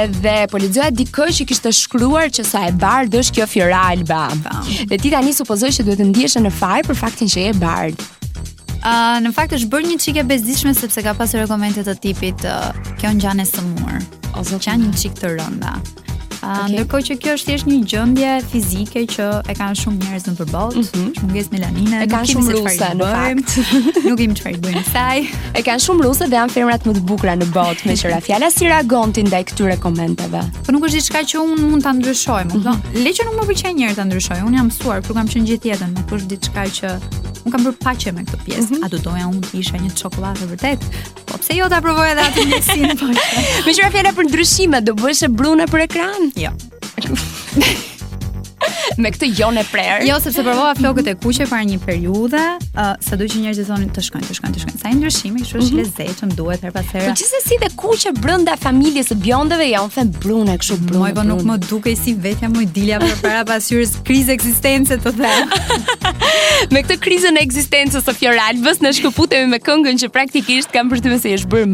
Edhe 0.00 0.36
po 0.52 0.56
lexoj 0.62 0.88
di 0.96 1.04
që 1.16 1.46
kishte 1.50 1.72
shkruar 1.72 2.26
që 2.36 2.42
sa 2.46 2.68
e 2.68 2.72
bardh 2.86 3.14
është 3.20 3.34
kjo 3.40 3.46
Fiora 3.50 3.80
Alba. 3.92 4.22
Dhe 4.88 4.96
ti 4.98 5.10
tani 5.10 5.32
supozoj 5.34 5.70
që 5.76 5.82
duhet 5.86 5.98
të 6.00 6.06
ndihesh 6.12 6.36
në 6.38 6.52
faj 6.60 6.80
për 6.88 6.96
faktin 7.04 7.28
që 7.28 7.38
je 7.50 7.58
bardh. 7.64 8.02
Uh, 8.86 9.18
në 9.18 9.32
fakt 9.34 9.54
është 9.56 9.68
bërë 9.72 9.88
një 9.90 9.94
çike 10.04 10.22
bezdishme 10.28 10.70
sepse 10.78 11.02
ka 11.02 11.16
pasur 11.18 11.40
rekomente 11.42 11.82
të 11.82 11.96
tipit 12.04 12.44
uh, 12.46 12.68
kjo 13.02 13.10
ngjanë 13.18 13.42
e 13.42 13.46
sëmurë 13.50 13.98
ose 14.38 14.54
që 14.62 14.68
janë 14.70 14.86
një 14.92 15.00
çik 15.02 15.18
të 15.24 15.32
rënda. 15.34 15.72
Okay. 16.36 16.66
Ndërkohë 16.74 17.04
që 17.06 17.14
kjo 17.22 17.34
është 17.36 17.48
thjesht 17.48 17.68
një 17.70 17.76
gjendje 17.90 18.32
fizike 18.52 19.02
që 19.14 19.26
e 19.50 19.54
kanë 19.56 19.78
shumë 19.80 19.96
njerëz 20.02 20.26
në 20.28 20.34
përballë, 20.40 20.74
mm 20.76 20.84
-hmm. 20.84 21.08
shumë 21.16 21.24
mungesë 21.30 21.52
melanine, 21.54 21.98
e 22.04 22.06
kanë 22.10 22.30
shumë 22.32 22.52
ruse 22.56 22.88
në 22.94 23.08
fakt. 23.16 23.50
nuk 24.10 24.20
im 24.26 24.34
çfarë 24.38 24.60
bëjnë 24.64 24.84
saj. 24.92 25.22
E 25.54 25.60
kanë 25.66 25.84
shumë 25.86 26.06
ruse 26.06 26.28
dhe 26.30 26.36
janë 26.36 26.52
femrat 26.56 26.86
më 26.86 26.94
të 26.98 27.02
bukura 27.08 27.36
në 27.40 27.48
botë, 27.56 27.86
me 27.88 27.96
qira 27.96 28.20
fjala 28.20 28.50
si 28.50 28.68
reagonti 28.68 29.22
ndaj 29.24 29.42
këtyre 29.50 29.76
komenteve. 29.80 30.42
Po 30.66 30.72
nuk 30.72 30.84
është 30.86 30.96
diçka 31.00 31.20
që 31.30 31.36
un 31.40 31.62
mund 31.70 31.82
ta 31.82 31.92
ndryshoj, 31.92 32.42
më 32.44 32.54
mm 32.54 32.62
-hmm. 32.64 33.04
Le 33.04 33.10
që 33.16 33.22
nuk 33.26 33.34
më 33.40 33.44
pëlqen 33.50 33.72
njerëz 33.78 33.96
ta 33.96 34.04
ndryshoj. 34.04 34.38
Un 34.46 34.54
jam 34.54 34.66
mësuar, 34.68 34.98
kur 35.06 35.14
kam 35.16 35.26
qenë 35.28 35.46
gjithë 35.48 35.68
jetën, 35.72 35.90
nuk 35.96 36.08
është 36.16 36.28
diçka 36.32 36.62
që 36.78 36.88
un 37.46 37.50
kam 37.52 37.60
bërë 37.66 37.78
paqe 37.86 38.12
me 38.12 38.20
këtë 38.28 38.40
pjesë. 38.46 38.70
Mhm. 38.74 38.84
A 38.84 38.88
do 38.88 38.98
doja 38.98 39.26
un 39.32 39.40
të 39.42 39.58
isha 39.60 39.76
një 39.82 39.90
çokoladë 40.00 40.44
vërtet? 40.52 40.80
Po 41.26 41.38
pse 41.38 41.52
jo 41.56 41.68
ta 41.68 41.80
provoj 41.80 42.06
edhe 42.12 42.22
atë 42.28 42.40
mjeksin 42.50 42.90
po. 43.00 43.06
Me 43.66 43.70
qira 43.76 43.90
fjala 43.90 44.10
për 44.18 44.24
ndryshime, 44.28 44.80
do 44.86 44.92
bëhesh 44.94 45.22
e 45.26 45.28
brunë 45.38 45.66
për 45.72 45.80
ekran? 45.86 46.20
Jo. 46.36 46.50
me 49.00 49.08
këtë 49.12 49.26
jo 49.38 49.48
në 49.56 49.62
prerë. 49.70 50.04
Jo, 50.06 50.14
sepse 50.20 50.42
provova 50.44 50.74
flokët 50.76 51.08
e 51.08 51.14
kuqe 51.20 51.44
parë 51.48 51.66
një 51.70 51.78
periudhe, 51.82 52.42
uh, 52.76 52.92
sa 53.02 53.16
që 53.16 53.36
njerëzit 53.42 53.66
thonin 53.70 53.88
të 53.94 54.00
shkojnë, 54.04 54.26
të 54.28 54.32
shkojnë, 54.36 54.52
të 54.52 54.58
shkojnë. 54.62 54.80
Sa 54.82 54.86
i 54.92 54.94
ndryshimi, 54.98 55.38
kështu 55.40 55.56
është 55.62 55.66
mhm. 55.66 55.78
lezetshëm 55.80 56.30
duhet 56.38 56.60
her 56.66 56.72
pasera. 56.76 57.04
here. 57.08 57.16
Po 57.16 57.20
se 57.32 57.38
si 57.46 57.54
dhe 57.62 57.70
kuqe 57.80 58.10
brenda 58.20 58.54
familjes 58.60 59.06
së 59.12 59.16
Bjondeve, 59.22 59.66
ja 59.72 59.80
u 59.84 59.86
them 59.94 60.08
brune 60.20 60.54
kështu 60.60 60.76
brune. 60.84 61.02
Moj 61.06 61.12
po 61.16 61.22
nuk 61.24 61.44
më 61.48 61.56
dukej 61.70 61.96
si 62.02 62.10
vetja 62.14 62.48
i 62.48 62.50
dilja 62.66 62.96
për 63.00 63.16
para 63.24 63.42
pasyrës 63.48 63.90
krizë 64.04 64.30
ekzistence 64.36 64.94
të 65.06 65.10
them. 65.16 65.46
me 66.72 66.78
këtë 66.84 66.94
krizën 67.06 67.34
e 67.34 67.42
ekzistencës 67.48 68.02
së 68.04 68.12
Floralbës, 68.20 68.78
ne 68.84 68.90
shkëputemi 69.00 69.48
me 69.56 69.60
këngën 69.64 69.96
që 70.04 70.08
praktikisht 70.12 70.70
kam 70.72 70.86
për 70.92 70.98
se 71.00 71.08
mesë 71.16 71.48
bërë 71.48 71.68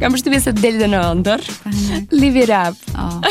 Kam 0.00 0.14
përshtypjen 0.16 0.42
se 0.42 0.52
deli 0.58 0.80
dhe 0.82 0.86
në 0.90 1.00
ëndër. 1.12 1.42
Live 2.16 2.40
it 2.44 2.50
up. 2.50 2.80
Oh. 2.98 3.22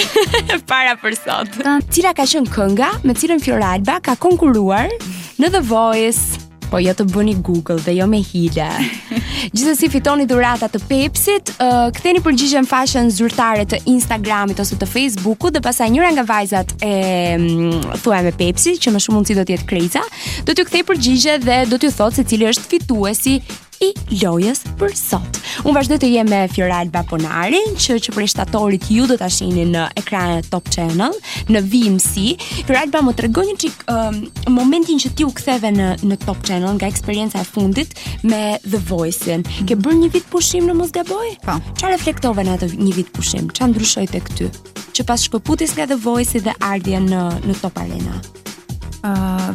Para 0.70 0.94
për 1.02 1.18
sot. 1.20 1.58
Cila 1.92 2.14
ka 2.18 2.24
qenë 2.30 2.52
kënga 2.56 2.92
me 3.04 3.16
cilën 3.20 3.42
Flora 3.44 3.74
Alba 3.78 3.98
ka 4.06 4.16
konkuruar 4.20 4.92
në 5.42 5.50
The 5.58 5.64
Voice? 5.68 6.44
Po 6.68 6.82
jo 6.84 6.92
të 6.92 7.06
bëni 7.14 7.34
Google 7.48 7.78
dhe 7.80 7.94
jo 7.96 8.08
me 8.12 8.20
hile. 8.28 8.68
Gjithsesi 9.56 9.88
fitoni 9.92 10.26
dhurata 10.28 10.68
të 10.72 10.82
Pepsit, 10.90 11.52
uh, 11.64 11.86
ktheni 11.96 12.20
përgjigjen 12.26 12.68
fashën 12.68 13.08
zyrtare 13.16 13.64
të 13.72 13.80
Instagramit 13.88 14.60
ose 14.60 14.76
të 14.80 14.88
Facebookut 14.92 15.56
dhe 15.56 15.62
pasaj 15.64 15.88
njëra 15.96 16.10
nga 16.18 16.26
vajzat 16.28 16.74
e 16.84 16.94
mm, 17.38 17.94
thuaj 18.04 18.20
me 18.28 18.34
Pepsi, 18.42 18.76
që 18.84 18.92
më 18.98 19.04
shumë 19.06 19.16
mundsi 19.16 19.38
do 19.40 19.48
të 19.48 19.56
jetë 19.56 19.70
Kreza, 19.72 20.04
do 20.44 20.52
t'ju 20.58 20.68
kthej 20.68 20.84
përgjigje 20.92 21.38
dhe 21.48 21.62
do 21.72 21.80
t'ju 21.80 21.94
thotë 22.02 22.20
se 22.20 22.28
cili 22.34 22.52
është 22.52 22.68
fituesi 22.76 23.38
i 23.84 23.94
lojës 24.24 24.62
për 24.80 24.94
sot. 24.98 25.38
Unë 25.64 25.76
vazhdoj 25.78 25.98
të 26.02 26.10
jem 26.12 26.30
me 26.32 26.40
Fioral 26.52 26.90
Baponarin, 26.94 27.76
që 27.80 27.98
që 28.08 28.14
prej 28.16 28.30
shtatorit 28.34 28.88
ju 28.92 29.06
do 29.10 29.18
të 29.20 29.28
shini 29.34 29.66
në 29.72 29.86
ekranet 30.02 30.50
Top 30.54 30.70
Channel, 30.74 31.16
në 31.52 31.62
VMC. 31.72 32.26
Fioral 32.68 32.92
Ba 32.94 33.02
më 33.06 33.14
të 33.18 33.28
regoj 33.28 33.46
një 33.50 33.56
qik 33.64 33.86
um, 33.94 34.20
momentin 34.58 35.02
që 35.02 35.12
ti 35.18 35.28
u 35.28 35.32
ktheve 35.38 35.72
në, 35.76 35.90
në 36.08 36.20
Top 36.26 36.42
Channel 36.48 36.78
nga 36.80 36.90
eksperienca 36.90 37.44
e 37.44 37.48
fundit 37.48 37.96
me 38.24 38.42
The 38.66 38.82
Voice-in. 38.90 39.46
Ke 39.66 39.76
mhm. 39.78 39.84
bërë 39.86 40.00
një 40.04 40.12
vit 40.18 40.30
pushim 40.34 40.68
në 40.70 40.78
Mosgaboj? 40.82 41.36
Pa. 41.46 41.58
Po. 41.58 41.78
Qa 41.82 41.94
reflektove 41.94 42.44
në 42.48 42.58
atë 42.58 42.74
një 42.78 42.94
vit 42.98 43.14
pushim? 43.16 43.50
Qa 43.52 43.68
ndryshoj 43.72 44.08
të 44.14 44.24
këty? 44.30 44.52
Që 44.98 45.06
pas 45.06 45.22
shkëputis 45.28 45.76
nga 45.78 45.86
The 45.92 46.00
Voice-i 46.08 46.42
dhe 46.48 46.58
ardhja 46.66 47.04
në, 47.06 47.26
në 47.48 47.60
Top 47.62 47.78
Arena? 47.84 48.22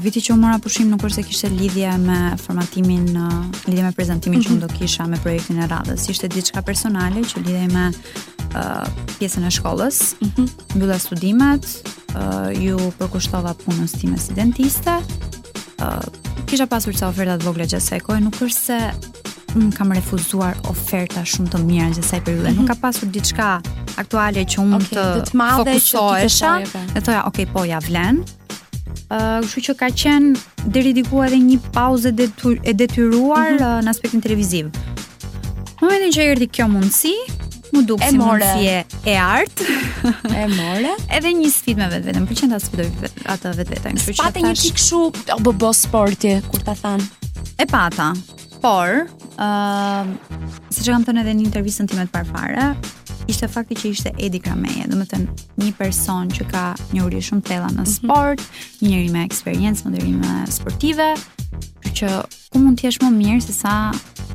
viti 0.01 0.21
që 0.23 0.33
u 0.35 0.39
mora 0.41 0.59
pushim 0.63 0.89
nuk 0.91 1.03
është 1.05 1.21
se 1.21 1.25
kishte 1.29 1.49
lidhje 1.53 1.91
me 2.03 2.19
formatimin, 2.39 3.17
uh, 3.17 3.41
lidhje 3.67 3.85
me 3.85 3.93
prezantimin 3.93 4.39
mm 4.39 4.43
-hmm. 4.43 4.47
që 4.47 4.57
unë 4.57 4.65
mhm. 4.65 4.67
do 4.73 4.79
kisha 4.79 5.07
me 5.07 5.17
projektin 5.17 5.63
e 5.63 5.67
radhës. 5.67 6.09
Ishte 6.11 6.29
diçka 6.29 6.63
personale 6.63 7.21
që 7.21 7.37
lidhej 7.47 7.69
me 7.75 7.87
uh, 7.89 8.87
pjesën 9.19 9.47
e 9.47 9.51
shkollës. 9.57 10.15
Mm 10.21 10.29
-hmm. 10.29 10.49
Mbylla 10.75 10.99
studimet, 10.99 11.65
uh, 11.67 12.63
ju 12.65 12.93
përkushtova 12.99 13.55
punës 13.65 14.01
time 14.01 14.19
si 14.19 14.33
dentiste. 14.35 14.93
Uh, 15.81 16.45
kisha 16.47 16.67
pasur 16.67 16.93
ca 16.99 17.09
oferta 17.09 17.35
të 17.39 17.45
vogla 17.45 17.65
gjatë 17.65 18.01
kohë, 18.07 18.21
nuk 18.25 18.35
është 18.41 18.59
se 18.69 18.79
un 19.57 19.73
kam 19.73 19.93
refuzuar 19.93 20.55
oferta 20.71 21.21
shumë 21.31 21.49
të 21.53 21.57
mira 21.67 21.87
gjatë 21.89 21.99
kësaj 22.01 22.21
periudhe. 22.27 22.49
Mm 22.51 22.55
-hmm. 22.55 22.61
Nuk 22.61 22.69
ka 22.69 22.75
pasur 22.85 23.07
diçka 23.17 23.49
aktuale 23.97 24.41
që 24.53 24.57
unë 24.65 24.77
okay, 24.77 24.97
të, 24.97 25.25
të 25.25 25.57
fokusohesha. 25.57 26.53
Okay. 26.53 26.97
E 26.97 27.01
thoja, 27.07 27.23
okay, 27.29 27.47
po 27.53 27.61
ja 27.65 27.79
vlen. 27.89 28.17
Eh, 29.13 29.45
kështu 29.45 29.63
që 29.69 29.73
ka 29.77 29.89
qenë 29.93 30.71
deri 30.73 30.93
diku 30.97 31.19
edhe 31.27 31.37
një 31.37 31.59
pauze 31.75 32.09
e 32.15 32.73
detyruar 32.75 33.51
mm 33.53 33.59
-hmm. 33.59 33.83
në 33.85 33.89
aspektin 33.93 34.23
televiziv. 34.27 34.71
Më 35.81 35.83
momentin 35.83 36.13
që 36.17 36.23
erdhi 36.33 36.47
kjo 36.49 36.67
mundësi, 36.75 37.15
më 37.75 37.81
duk 37.89 38.01
e 38.01 38.09
si 38.11 38.19
mundësie 38.19 38.79
e 39.13 39.17
art. 39.19 39.57
e 40.43 40.47
more. 40.61 40.93
Edhe 41.17 41.31
një 41.41 41.51
sfit 41.51 41.77
me 41.77 41.89
vetë 41.93 42.07
vetëm, 42.09 42.27
për 42.31 42.37
që 42.41 42.45
nda 42.49 42.59
sfidoj 42.65 42.89
atë 43.35 43.53
vetë 43.59 43.73
vetëm. 43.75 43.99
Spate 44.01 44.41
një 44.49 44.55
qikë 44.63 44.83
shu, 44.87 45.01
o 45.69 45.73
sporti, 45.73 46.39
kur 46.51 46.61
ta 46.65 46.75
thanë. 46.83 47.05
E 47.63 47.67
pata, 47.67 48.09
por, 48.65 48.89
uh, 48.89 49.45
eh, 49.45 50.07
se 50.73 50.81
që 50.85 50.89
kam 50.93 51.05
thënë 51.05 51.21
edhe 51.23 51.33
një 51.37 51.45
intervjisën 51.51 51.87
ti 51.87 51.97
me 51.97 52.07
të 52.09 52.13
parfare, 52.17 52.75
ishte 53.31 53.49
fakti 53.49 53.77
që 53.79 53.91
ishte 53.93 54.11
Edi 54.19 54.41
Krameja, 54.43 54.89
dhe 54.89 54.99
më 54.99 55.23
një 55.63 55.73
person 55.79 56.31
që 56.33 56.49
ka 56.53 56.65
një 56.95 57.05
uri 57.09 57.23
shumë 57.25 57.47
tela 57.51 57.71
në 57.71 57.85
mhm. 57.85 57.93
sport, 57.97 58.43
mm 58.43 58.45
-hmm. 58.45 58.89
njëri 58.89 59.11
me 59.17 59.25
eksperiencë, 59.29 59.85
më 59.87 59.97
dërri 59.97 60.15
me 60.23 60.35
sportive, 60.59 61.11
që 61.91 62.23
ku 62.53 62.61
mund 62.63 62.77
të 62.79 62.85
jesh 62.89 62.99
më 63.03 63.09
mirë 63.17 63.41
se 63.47 63.55
sa 63.57 63.75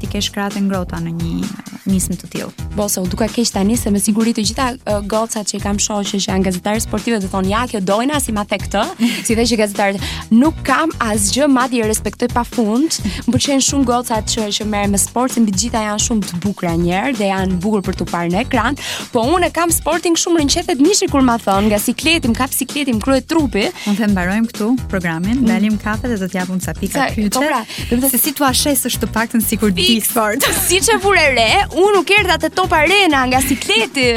ti 0.02 0.08
ke 0.10 0.20
shkratë 0.22 0.62
ngrota 0.68 0.98
në 1.04 1.12
një 1.18 1.50
nismë 1.88 2.16
të 2.20 2.28
tillë. 2.34 2.64
Po 2.76 2.86
se 2.92 3.00
u 3.02 3.08
duka 3.08 3.28
keq 3.32 3.48
tani 3.56 3.76
se 3.80 3.90
me 3.94 4.00
siguri 4.04 4.32
të 4.36 4.44
gjitha 4.46 4.66
uh, 4.76 5.00
gocat 5.10 5.48
që 5.48 5.56
i 5.58 5.62
kam 5.64 5.78
shohë 5.82 6.08
që 6.20 6.20
janë 6.26 6.48
gazetarë 6.50 6.82
sportive 6.84 7.20
do 7.24 7.30
thonë 7.32 7.50
ja 7.54 7.62
kjo 7.72 7.80
dojna 7.88 8.18
si 8.22 8.34
ma 8.36 8.44
the 8.50 8.58
këtë, 8.64 8.84
si 9.28 9.36
dhe 9.38 9.46
që 9.52 9.58
gazetarët 9.62 10.32
nuk 10.34 10.54
kam 10.66 10.92
asgjë 11.06 11.48
madje 11.54 11.88
respektoj 11.90 12.28
pafund, 12.34 12.98
më 13.26 13.34
pëlqejnë 13.38 13.64
shumë 13.68 13.86
gocat 13.92 14.28
që 14.34 14.48
që 14.58 14.68
merren 14.72 14.92
me 14.96 15.00
sportin, 15.04 15.46
të 15.48 15.56
gjitha 15.62 15.86
janë 15.88 16.04
shumë 16.08 16.26
të 16.32 16.42
bukura 16.48 16.74
njerë 16.82 17.16
dhe 17.22 17.30
janë 17.32 17.58
bukur 17.64 17.82
për 17.88 18.00
tu 18.02 18.06
parë 18.10 18.34
në 18.36 18.42
ekran, 18.48 18.78
po 19.16 19.24
unë 19.38 19.50
kam 19.56 19.72
sportin 19.72 20.18
shumë 20.20 20.42
rënqetet 20.44 20.84
nishi 20.84 21.08
kur 21.14 21.24
ma 21.30 21.38
thon, 21.46 21.70
nga 21.72 21.80
sikletim, 21.80 22.36
kap 22.38 22.52
sikletim, 22.54 23.00
krye 23.02 23.24
trupi, 23.24 23.68
unë 23.92 24.02
them 24.02 24.14
mbarojmë 24.18 24.52
këtu 24.52 24.70
programin, 24.92 25.40
mm. 25.44 25.52
dalim 25.54 25.80
kafe 25.86 26.12
dhe 26.12 26.20
do 26.20 26.28
t'japun 26.34 26.62
ca 26.66 26.76
pika 26.82 27.08
këtu. 27.16 27.37
Po 27.38 27.46
pra, 27.46 27.62
do 27.90 27.98
të 27.98 28.02
thotë 28.02 28.10
se 28.16 28.20
si 28.22 28.32
tua 28.38 28.50
shes 28.58 28.82
është 28.90 29.04
të 29.06 29.10
paktën 29.18 29.44
sikur 29.46 29.74
di 29.78 29.94
sport. 30.06 30.48
Siç 30.70 30.90
e 30.96 31.00
vure 31.04 31.28
re, 31.38 31.50
unë 31.78 31.94
nuk 32.00 32.16
erdha 32.20 32.40
te 32.48 32.54
topa 32.58 32.82
arena 32.88 33.26
nga 33.30 33.44
sikleti. 33.46 34.10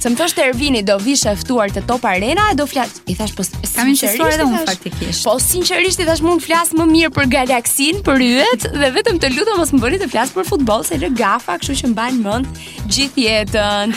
Se 0.00 0.08
më 0.08 0.16
thoshte 0.16 0.42
Ervini 0.46 0.80
do 0.86 0.94
vishë 1.02 1.32
ftuar 1.42 1.70
te 1.74 1.82
Top 1.84 2.04
Arena 2.08 2.46
e 2.52 2.56
do 2.56 2.64
flas. 2.70 3.00
I 3.10 3.14
thash 3.18 3.34
po 3.36 3.42
sinqerisht. 3.44 3.76
Kam 3.76 3.90
interesuar 3.90 4.32
edhe 4.36 4.46
un 4.46 4.54
faktikisht. 4.64 5.24
Po 5.26 5.34
sinqerisht 5.42 6.00
i 6.00 6.06
thash 6.08 6.22
mund 6.24 6.40
të 6.40 6.46
flas 6.46 6.70
më 6.78 6.86
mirë 6.92 7.10
për 7.16 7.28
galaksin, 7.34 7.98
për 8.06 8.24
yjet 8.26 8.68
dhe 8.72 8.90
vetëm 8.96 9.18
të 9.22 9.32
lutem 9.34 9.58
mos 9.60 9.72
më 9.74 9.82
bëni 9.82 10.00
të 10.04 10.08
flas 10.14 10.32
për 10.36 10.46
futboll 10.48 10.86
se 10.86 11.00
lë 11.02 11.10
gafa, 11.18 11.58
kështu 11.60 11.76
që 11.82 11.90
mbajnë 11.92 12.22
mend 12.24 12.64
gjithë 12.92 13.26
jetën. 13.26 13.94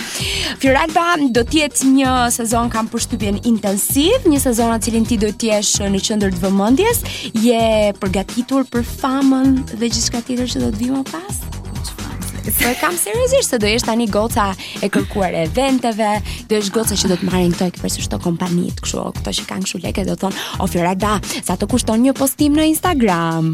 Fiorentina 0.64 1.32
do 1.38 1.46
të 1.46 1.62
jetë 1.62 1.92
një 2.02 2.14
sezon 2.40 2.72
kam 2.74 2.90
përshtypjen 2.94 3.40
intensiv, 3.50 4.26
një 4.28 4.42
sezon 4.50 4.74
në 4.74 4.82
cilin 4.90 5.08
ti 5.10 5.22
do 5.22 5.32
të 5.32 5.52
jesh 5.54 5.76
në 5.86 6.04
qendër 6.10 6.36
të 6.36 6.44
vëmendjes, 6.48 7.04
je 7.46 7.62
përgatitur 8.02 8.68
për 8.74 8.84
famën 9.00 9.60
dhe 9.78 9.84
gjithçka 9.88 10.26
tjetër 10.28 10.54
që 10.56 10.66
do 10.66 10.74
të 10.76 10.82
vijë 10.82 10.96
më 11.02 11.06
pas? 11.14 11.45
Po 12.46 12.52
e 12.66 12.76
kam 12.76 12.98
seriozisht 12.98 13.50
se 13.50 13.58
do 13.60 13.68
jesh 13.68 13.86
tani 13.88 14.06
goca 14.12 14.54
e 14.84 14.90
kërkuar 14.90 15.34
e 15.34 15.46
eventeve, 15.48 16.20
do 16.48 16.60
jesh 16.60 16.70
goca 16.76 16.94
që 16.94 17.10
do 17.10 17.18
të 17.18 17.26
marrin 17.32 17.56
këto 17.58 17.82
për 17.82 17.96
këto 18.06 18.20
kompani 18.22 18.68
të 18.76 18.86
kështu, 18.86 19.02
këto 19.18 19.34
që 19.34 19.48
kanë 19.50 19.66
kështu 19.66 19.82
lekë 19.86 20.06
do 20.06 20.14
thonë, 20.22 20.38
"O 20.62 20.68
Fiorada, 20.70 21.16
sa 21.44 21.56
të 21.58 21.68
kushton 21.74 22.06
një 22.06 22.14
postim 22.20 22.54
në 22.58 22.68
Instagram?" 22.76 23.50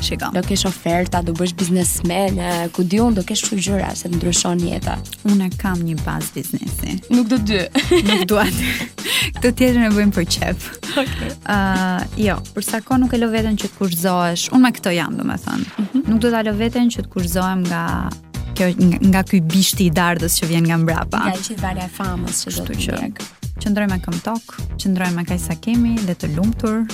Shiko. 0.00 0.30
Do 0.34 0.42
kesh 0.46 0.66
oferta, 0.68 1.20
do 1.24 1.32
bësh 1.34 1.54
biznesmen, 1.58 2.38
ku 2.74 2.84
di 2.86 2.98
un 3.02 3.14
do 3.16 3.22
kesh 3.26 3.44
çu 3.48 3.58
gjëra 3.58 3.92
se 3.98 4.08
të 4.08 4.14
ndryshon 4.18 4.60
jeta. 4.62 4.96
Unë 5.30 5.48
kam 5.60 5.80
një 5.86 5.96
baz 6.04 6.30
biznesi. 6.34 6.98
Nuk 7.14 7.28
do 7.30 7.38
dy. 7.42 7.64
nuk 8.08 8.26
dua. 8.30 8.44
Këtë 9.38 9.50
tjetër 9.50 9.80
e 9.86 9.90
bëjmë 9.96 10.14
për 10.18 10.28
çep. 10.34 10.68
Okej. 10.94 11.32
Okay. 11.32 11.32
Uh, 11.44 12.04
jo, 12.22 12.38
për 12.54 12.68
sa 12.68 12.80
kohë 12.84 13.00
nuk 13.04 13.16
e 13.18 13.22
lë 13.22 13.32
veten 13.34 13.58
që 13.58 13.70
të 13.72 13.78
kurzohesh. 13.80 14.46
Unë 14.54 14.64
me 14.68 14.72
këto 14.78 14.94
jam, 14.94 15.18
domethënë. 15.18 15.66
Mm 15.66 15.86
-hmm. 15.88 16.08
Nuk 16.08 16.20
do 16.22 16.30
ta 16.30 16.42
lë 16.46 16.54
veten 16.58 16.86
që 16.94 17.02
të 17.04 17.10
kurzohem 17.14 17.60
nga 17.68 17.84
kjo 18.56 18.66
nga, 18.76 18.98
nga 19.10 19.22
ky 19.22 19.40
bishti 19.40 19.84
i 19.86 19.90
dardhës 19.90 20.34
që 20.40 20.46
vjen 20.48 20.64
nga 20.66 20.76
mbrapa. 20.78 21.18
Nga 21.18 21.34
gjithë 21.34 21.74
e 21.86 21.90
famës 21.98 22.36
që 22.42 22.48
do 22.56 22.62
të 22.64 23.12
qëndroj 23.62 23.88
me 23.90 23.98
këmë 24.04 24.20
tokë, 24.28 24.52
qëndroj 24.82 25.10
me 25.16 25.24
kaj 25.24 25.38
sa 25.38 25.54
kemi 25.54 25.94
dhe 26.06 26.14
të 26.14 26.26
lumtur, 26.36 26.86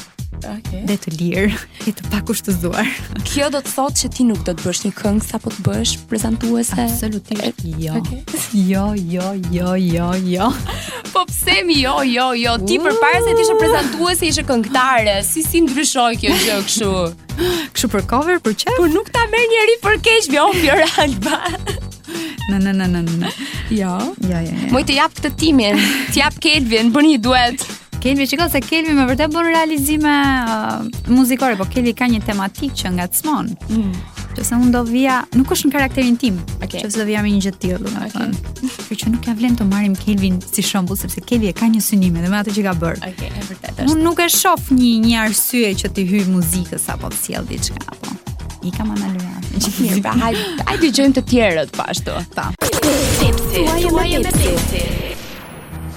Okay. 0.45 0.83
Dhe 0.89 0.97
të 1.01 1.13
lirë, 1.15 1.59
dhe 1.85 1.93
të 1.99 2.09
pakushtëzuar. 2.13 2.89
Kjo 3.29 3.49
do 3.55 3.61
të 3.65 3.75
thotë 3.77 4.01
që 4.03 4.11
ti 4.17 4.27
nuk 4.29 4.43
do 4.47 4.53
të 4.55 4.65
bësh 4.67 4.81
një 4.87 4.93
këngë 4.99 5.23
Sa 5.29 5.41
po 5.41 5.53
të 5.55 5.65
bësh 5.67 5.93
prezantuese? 6.11 6.77
Absolutisht 6.81 7.63
jo. 7.81 8.01
Okay. 8.01 8.43
Jo, 8.69 8.85
jo, 8.99 9.31
jo, 9.55 9.75
jo, 9.79 10.11
jo. 10.35 10.51
Po 11.15 11.25
pse 11.31 11.61
mi 11.67 11.79
jo, 11.85 11.99
jo, 12.09 12.31
jo? 12.37 12.57
Ti 12.67 12.81
përpara 12.85 13.23
se 13.25 13.35
ti 13.39 13.45
ishe 13.45 13.57
prezantuese, 13.61 14.29
ishe 14.33 14.43
këngëtare. 14.49 15.15
Si 15.27 15.45
si 15.47 15.61
ndryshoi 15.63 16.19
kjo 16.21 16.35
gjë 16.43 16.59
kështu? 16.67 16.91
Kështu 17.77 17.91
për 17.95 18.07
cover, 18.11 18.41
për 18.45 18.59
çfarë? 18.65 18.79
Po 18.81 18.89
nuk 18.95 19.13
ta 19.15 19.23
merr 19.33 19.47
njeri 19.53 19.79
për 19.87 20.01
keq, 20.09 20.29
vjo 20.35 20.49
alba 21.05 21.41
Në, 22.51 22.59
në, 22.61 22.73
në, 22.77 22.87
në, 22.93 23.01
në. 23.09 23.31
Jo. 23.79 23.95
Jo, 24.21 24.27
jo, 24.29 24.41
jo. 24.45 24.69
Moj 24.75 24.83
të 24.91 24.99
jap 24.99 25.15
këtë 25.17 25.31
timin, 25.41 25.81
të 26.13 26.21
jap 26.21 26.37
Kelvin, 26.45 26.91
bëni 26.93 27.17
duet. 27.25 27.65
Kelvi, 28.05 28.27
shikoj 28.29 28.51
se 28.53 28.61
Kelvi 28.61 28.93
më 28.99 29.05
vërtet 29.09 29.33
bën 29.33 29.47
realizime 29.49 30.11
uh, 30.13 30.83
muzikore, 31.09 31.57
po 31.57 31.65
Kelvi 31.73 31.95
ka 31.97 32.05
një 32.13 32.19
tematik 32.27 32.75
që 32.77 32.91
ngacmon. 32.99 33.55
Mm. 33.73 33.95
se 34.43 34.55
unë 34.59 34.73
do 34.75 34.83
vija, 34.85 35.23
nuk 35.39 35.53
është 35.57 35.71
në 35.71 35.73
karakterin 35.73 36.17
tim. 36.21 36.37
Okay. 36.59 36.83
Qëse 36.85 36.99
do 37.01 37.07
vija 37.09 37.23
me 37.25 37.31
një 37.33 37.41
gjë 37.47 37.53
të 37.55 37.63
tillë, 37.63 37.79
domethënë. 37.87 38.53
Okay. 38.53 38.99
që 39.01 39.13
nuk 39.15 39.25
ka 39.25 39.33
vlen 39.39 39.57
të 39.57 39.65
marrim 39.71 39.95
Kelvin 39.97 40.37
si 40.45 40.61
shembull, 40.67 40.99
sepse 41.01 41.25
Kelvi 41.25 41.49
e 41.55 41.55
ka 41.57 41.71
një 41.73 41.81
synim 41.87 42.19
edhe 42.21 42.29
me 42.35 42.43
atë 42.43 42.57
që 42.59 42.67
ka 42.69 42.77
bërë. 42.85 43.01
Oke, 43.01 43.15
okay, 43.17 43.33
e 43.41 43.47
vërtetë 43.47 43.73
është. 43.73 43.89
Unë 43.95 44.05
nuk 44.11 44.21
e 44.21 44.29
shoh 44.37 44.67
një 44.77 44.93
një 45.07 45.17
arsye 45.23 45.73
që 45.81 45.93
të 45.97 46.05
hyj 46.13 46.29
muzikës 46.35 46.87
apo 46.97 47.09
të 47.15 47.23
sjell 47.23 47.49
diçka 47.55 47.81
apo. 47.89 48.13
I 48.69 48.75
kam 48.77 48.93
analizuar. 48.93 49.49
Në 49.55 49.65
çfarë? 49.71 50.05
Pra, 50.05 50.17
hajde, 50.27 50.45
hajde 50.61 50.91
dëgjojmë 50.91 51.19
të 51.23 51.27
tjerët 51.33 51.73
po 51.79 51.89
ashtu. 51.89 52.21
Ta. 52.37 52.51
Tipsi, 52.83 53.65
tuaj 53.73 53.97
me 53.97 54.25
tipsi 54.43 54.85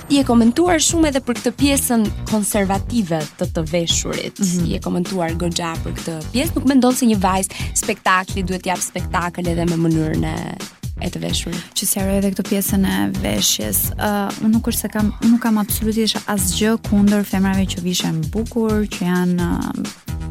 je 0.10 0.24
komentuar 0.24 0.80
shumë 0.82 1.10
edhe 1.10 1.20
për 1.28 1.40
këtë 1.42 1.52
pjesën 1.60 2.06
konservative 2.30 3.18
të 3.40 3.48
të 3.58 3.64
veshurit. 3.74 4.40
Mm 4.40 4.46
-hmm. 4.46 4.66
Je 4.74 4.80
komentuar 4.80 5.34
gojja 5.36 5.74
për 5.84 5.92
këtë 5.98 6.16
pjesë, 6.32 6.52
nuk 6.56 6.66
mendon 6.66 6.96
se 6.96 7.06
një 7.06 7.18
vajzë 7.20 7.52
spektakli 7.74 8.44
duhet 8.44 8.66
jap 8.66 8.78
spektakël 8.82 9.48
edhe 9.48 9.66
me 9.66 9.76
mënyrën 9.90 10.24
e 10.26 10.58
e 11.02 11.10
të 11.10 11.20
veshur. 11.22 11.54
Që 11.76 11.84
sjarë 11.86 12.12
edhe 12.18 12.32
këtë 12.32 12.44
pjesën 12.50 12.84
e 12.86 12.98
veshjes, 13.22 13.80
uh, 13.92 14.50
nuk 14.50 14.68
është 14.68 14.80
se 14.82 14.88
kam, 14.90 15.12
nuk 15.32 15.42
kam 15.42 15.58
absolutisht 15.58 16.18
asgjë 16.28 16.78
kundër 16.90 17.24
femrave 17.24 17.66
që 17.66 17.82
vishen 17.84 18.22
bukur, 18.32 18.72
që 18.96 19.00
janë 19.02 19.38
uh, 19.50 19.70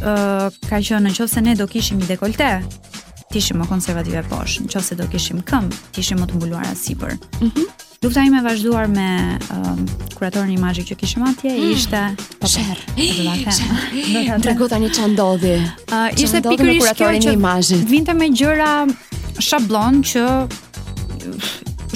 ëh, 0.00 0.48
ka 0.70 0.82
qenë 0.86 1.02
në 1.08 1.14
qoftë 1.18 1.34
se 1.34 1.40
ne 1.46 1.56
do 1.60 1.66
kishim 1.66 2.00
një 2.00 2.12
dekolte, 2.14 2.52
tishim 3.32 3.58
më 3.60 3.68
konservative 3.70 4.24
poshtë, 4.32 4.64
Në 4.66 4.72
qoftë 4.72 4.88
se 4.88 4.94
do 5.02 5.08
kishim 5.12 5.42
këmb, 5.50 5.74
tishim 5.96 6.18
më 6.22 6.30
të 6.30 6.34
mbuluar 6.40 6.72
sipër. 6.76 7.18
Ëh. 7.40 7.44
Mhm. 7.48 7.81
Lufta 8.02 8.20
ime 8.24 8.38
e 8.38 8.42
vazhduar 8.42 8.88
me 8.88 9.38
um, 9.54 9.84
kuratorin 10.18 10.50
imazhit 10.58 10.88
që 10.90 10.96
kishim 10.98 11.22
atje 11.28 11.52
mm. 11.52 11.68
ishte 11.70 12.00
sherr. 12.50 12.82
Do 12.98 13.06
ta 13.22 14.38
them. 14.42 14.56
Do 14.62 14.68
tani 14.74 14.90
çan 14.96 15.14
ndodhi. 15.14 15.54
Uh, 15.86 16.10
ishte 16.18 16.42
pikërisht 16.48 16.98
kjo 16.98 17.12
që 17.26 17.38
vinte 17.94 18.16
me 18.18 18.26
gjëra 18.34 18.72
shablon 19.38 20.02
që 20.10 20.24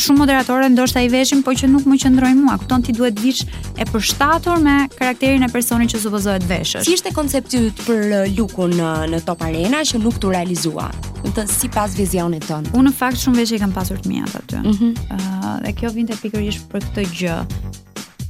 shumë 0.00 0.18
moderatore 0.20 0.68
ndoshta 0.70 1.00
i 1.04 1.08
veshin, 1.12 1.42
por 1.44 1.56
që 1.58 1.68
nuk 1.70 1.86
më 1.88 1.96
qendroj 2.04 2.32
mua. 2.38 2.56
Kupton 2.60 2.82
ti 2.84 2.92
duhet 2.96 3.18
vish 3.22 3.44
e 3.80 3.84
përshtatur 3.88 4.60
me 4.62 4.74
karakterin 4.96 5.44
e 5.46 5.50
personit 5.52 5.92
që 5.94 6.00
supozohet 6.04 6.44
veshësh. 6.48 6.84
Si 6.88 6.96
ishte 6.98 7.12
koncepti 7.16 7.62
yt 7.70 7.80
për 7.86 8.02
uh, 8.10 8.36
lukun 8.36 8.74
në, 8.76 8.86
uh, 8.86 9.06
në 9.14 9.22
Top 9.28 9.44
Arena 9.46 9.80
që 9.88 10.00
nuk 10.02 10.18
tu 10.22 10.32
realizua? 10.32 10.88
Do 11.24 11.32
të 11.36 11.46
sipas 11.50 11.96
vizionit 11.98 12.44
ton. 12.48 12.66
Unë 12.76 12.90
në 12.90 12.96
fakt 12.98 13.22
shumë 13.24 13.40
veshje 13.42 13.60
kam 13.62 13.72
pasur 13.74 14.00
të 14.04 14.12
mia 14.12 14.26
aty. 14.28 14.60
Ëh, 14.60 14.62
mm 14.62 14.74
-hmm. 14.78 15.18
uh, 15.18 15.52
dhe 15.64 15.72
kjo 15.80 15.90
vinte 15.96 16.16
pikërisht 16.22 16.68
për 16.72 16.84
këtë 16.90 17.06
gjë. 17.20 17.38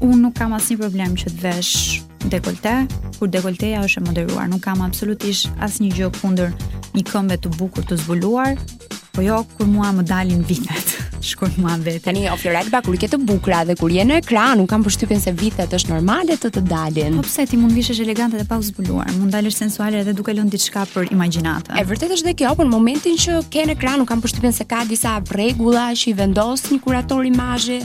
Unë 0.06 0.20
nuk 0.22 0.34
kam 0.38 0.52
asnjë 0.52 0.78
problem 0.84 1.14
që 1.16 1.30
të 1.34 1.40
vesh 1.42 2.02
dekolte, 2.30 2.74
kur 3.18 3.28
dekolteja 3.28 3.80
është 3.84 4.00
e 4.02 4.06
moderuar, 4.06 4.48
nuk 4.48 4.60
kam 4.60 4.80
absolutisht 4.82 5.48
asnjë 5.60 5.90
gjë 5.96 6.10
kundër 6.20 6.52
një 6.94 7.02
këmbë 7.10 7.36
të 7.42 7.48
bukur 7.58 7.82
të 7.84 7.96
zbuluar. 8.04 8.54
Po 9.12 9.22
jo, 9.22 9.44
kur 9.56 9.66
mua 9.66 9.92
më 9.92 10.02
dalin 10.02 10.44
vitet. 10.48 10.96
Shkoj 11.24 11.50
mua 11.60 11.76
vetë. 11.80 12.00
Tani 12.06 12.26
of 12.28 12.42
your 12.44 12.54
right 12.54 12.68
back 12.70 12.84
kur 12.86 12.94
i 12.96 13.00
ke 13.00 13.08
të 13.08 13.18
bukura 13.26 13.62
dhe 13.66 13.76
kur 13.78 13.92
je 13.92 14.04
në 14.04 14.18
ekran, 14.20 14.60
un 14.60 14.66
kam 14.68 14.82
përshtypjen 14.84 15.20
se 15.22 15.32
vitet 15.36 15.72
është 15.74 15.92
normale 15.94 16.36
të 16.38 16.50
të 16.56 16.62
dalin. 16.68 17.16
Po 17.16 17.24
pse 17.26 17.46
ti 17.50 17.56
mund 17.60 17.72
vishesh 17.76 18.00
elegante 18.04 18.38
dhe 18.40 18.44
pa 18.48 18.58
u 18.60 18.64
zbuluar? 18.66 19.08
Mund 19.16 19.32
dalësh 19.34 19.56
sensuale 19.56 20.00
edhe 20.02 20.12
duke 20.18 20.34
lënë 20.36 20.52
diçka 20.52 20.84
për 20.92 21.10
imagjinatë. 21.16 21.76
E 21.80 21.84
vërtetë 21.88 22.18
është 22.18 22.28
dhe 22.28 22.36
kjo, 22.42 22.52
por 22.58 22.68
në 22.68 22.74
momentin 22.74 23.16
që 23.22 23.40
ke 23.52 23.64
në 23.68 23.76
ekran, 23.78 24.02
un 24.04 24.08
kam 24.10 24.22
përshtypjen 24.24 24.56
se 24.58 24.68
ka 24.68 24.82
disa 24.88 25.16
rregulla 25.32 25.86
që 25.96 26.12
i 26.12 26.16
vendos 26.20 26.66
një 26.72 26.80
kurator 26.84 27.24
imazhi 27.30 27.80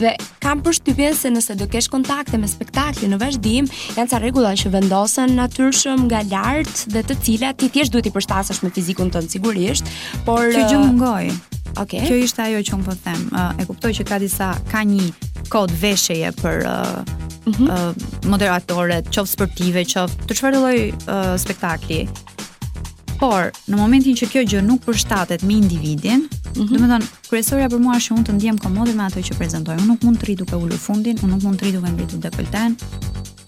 dhe 0.00 0.14
kam 0.44 0.62
përshtypjen 0.66 1.18
se 1.18 1.32
nëse 1.34 1.56
do 1.58 1.66
kesh 1.72 1.90
kontakte 1.92 2.38
me 2.38 2.48
spektakli 2.48 3.10
në 3.10 3.18
vazhdim, 3.22 3.68
janë 3.98 4.10
ca 4.12 4.22
rregulla 4.22 4.54
që 4.58 4.72
vendosen 4.76 5.34
natyrshëm 5.38 6.06
nga 6.10 6.22
lart 6.30 6.86
dhe 6.94 7.02
të 7.02 7.18
cilat 7.26 7.58
ti 7.60 7.70
thjesht 7.74 7.94
duhet 7.94 8.10
i 8.12 8.14
përshtatesh 8.14 8.62
me 8.64 8.70
fizikun 8.70 9.10
tënd 9.14 9.32
sigurisht, 9.32 9.88
por 10.28 10.46
kjo 10.54 10.66
gjë 10.70 10.80
uh, 10.80 10.86
mungoj. 10.90 11.55
Okay. 11.76 12.00
Kjo 12.08 12.16
ishte 12.24 12.40
ajo 12.42 12.62
që 12.64 12.74
un 12.76 12.84
po 12.86 12.94
them. 13.04 13.26
Uh, 13.36 13.50
e 13.60 13.66
kuptoj 13.68 13.90
që 13.98 14.06
ka 14.08 14.16
disa 14.22 14.52
ka 14.70 14.80
një 14.88 15.10
kod 15.52 15.72
veshjeje 15.80 16.30
për 16.40 16.64
uh, 16.66 16.72
eh, 16.72 17.02
mm 17.44 17.52
-hmm. 17.52 17.68
uh, 17.70 17.72
eh, 17.72 18.28
moderatore, 18.32 19.02
qoftë 19.12 19.32
sportive, 19.32 19.84
qoftë 19.92 20.26
të 20.26 20.38
çfarë 20.38 20.62
lloj 20.62 20.80
uh, 20.88 21.36
spektakli. 21.38 22.08
Por 23.20 23.52
në 23.68 23.76
momentin 23.76 24.16
që 24.16 24.28
kjo 24.32 24.40
gjë 24.52 24.60
nuk 24.64 24.82
përshtatet 24.84 25.42
me 25.42 25.54
individin, 25.54 26.20
mm 26.28 26.28
-hmm. 26.54 26.68
domethënë 26.72 27.06
kryesorja 27.28 27.68
për 27.68 27.78
mua 27.78 27.94
është 27.96 28.08
që 28.12 28.14
unë 28.16 28.24
të 28.26 28.32
ndjem 28.36 28.58
komode 28.58 28.92
me 28.92 29.02
atë 29.02 29.20
që 29.28 29.38
prezantoj. 29.38 29.74
Unë 29.76 29.86
nuk 29.90 30.02
mund 30.02 30.16
të 30.18 30.24
rri 30.26 30.34
duke 30.36 30.56
ulur 30.56 30.78
fundin, 30.78 31.16
unë 31.22 31.32
nuk 31.32 31.42
mund 31.42 31.56
të 31.60 31.62
rri 31.64 31.72
duke 31.72 31.90
mbritur 31.92 32.18
dekolten, 32.20 32.76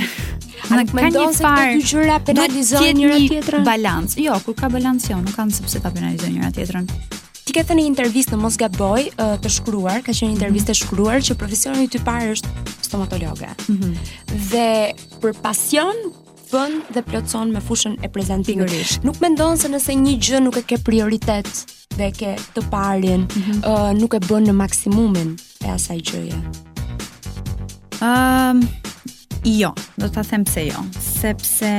Në 0.69 0.85
ka 0.85 1.09
një 1.09 1.29
farë, 1.33 1.69
këtë 1.81 1.85
gjyra 1.89 2.17
penalizohen 2.27 2.97
njëra 2.97 3.17
tjetërën? 3.17 3.63
Balans, 3.65 4.15
jo, 4.25 4.33
kur 4.45 4.53
ka 4.53 4.69
balans, 4.69 5.07
jo, 5.09 5.17
nuk 5.17 5.33
kanë 5.37 5.53
sepse 5.57 5.79
ta 5.81 5.89
penalizohen 5.89 6.33
njëra 6.35 6.51
tjetërën. 6.51 6.85
Ti 7.49 7.53
ke 7.55 7.61
thënë 7.65 7.81
një 7.81 7.89
intervistë 7.89 8.35
në 8.37 8.37
Mos 8.43 8.57
Gaboj 8.61 9.07
uh, 9.17 9.31
të 9.41 9.49
shkruar, 9.49 10.03
ka 10.05 10.13
qenë 10.13 10.27
një 10.35 10.35
intervistë 10.35 10.67
të 10.69 10.69
e 10.69 10.75
mhm. 10.75 10.81
shkruar 10.83 11.23
që 11.25 11.35
profesioni 11.41 11.87
i 11.87 11.87
ty 11.89 11.97
parë 12.05 12.35
është 12.35 12.51
stomatologe. 12.85 13.47
Mm 13.65 13.77
-hmm. 13.77 14.11
Dhe 14.51 14.69
për 15.23 15.33
pasion 15.41 16.03
bën 16.51 16.75
dhe 16.93 17.01
plotson 17.09 17.49
me 17.55 17.61
fushën 17.67 17.95
e 18.05 18.07
prezantimit. 18.17 18.69
Nuk 18.69 19.03
Nuk 19.07 19.17
mendon 19.25 19.57
se 19.57 19.67
nëse 19.73 19.95
një 19.97 20.13
gjë 20.25 20.43
nuk 20.45 20.57
e 20.57 20.63
ke 20.69 20.77
prioritet 20.77 21.49
dhe 21.97 22.11
ke 22.19 22.35
të 22.55 22.61
parin, 22.69 23.21
mm 23.21 23.41
-hmm. 23.41 23.59
uh, 23.69 23.97
nuk 24.01 24.13
e 24.13 24.19
bën 24.29 24.45
në 24.45 24.53
maksimumin 24.61 25.29
e 25.65 25.67
asaj 25.73 25.97
gjëje. 26.05 26.37
um, 28.09 28.67
jo, 29.43 29.73
do 29.97 30.05
të 30.05 30.21
them 30.29 30.43
pse 30.43 30.67
jo, 30.69 30.79
sepse 31.21 31.73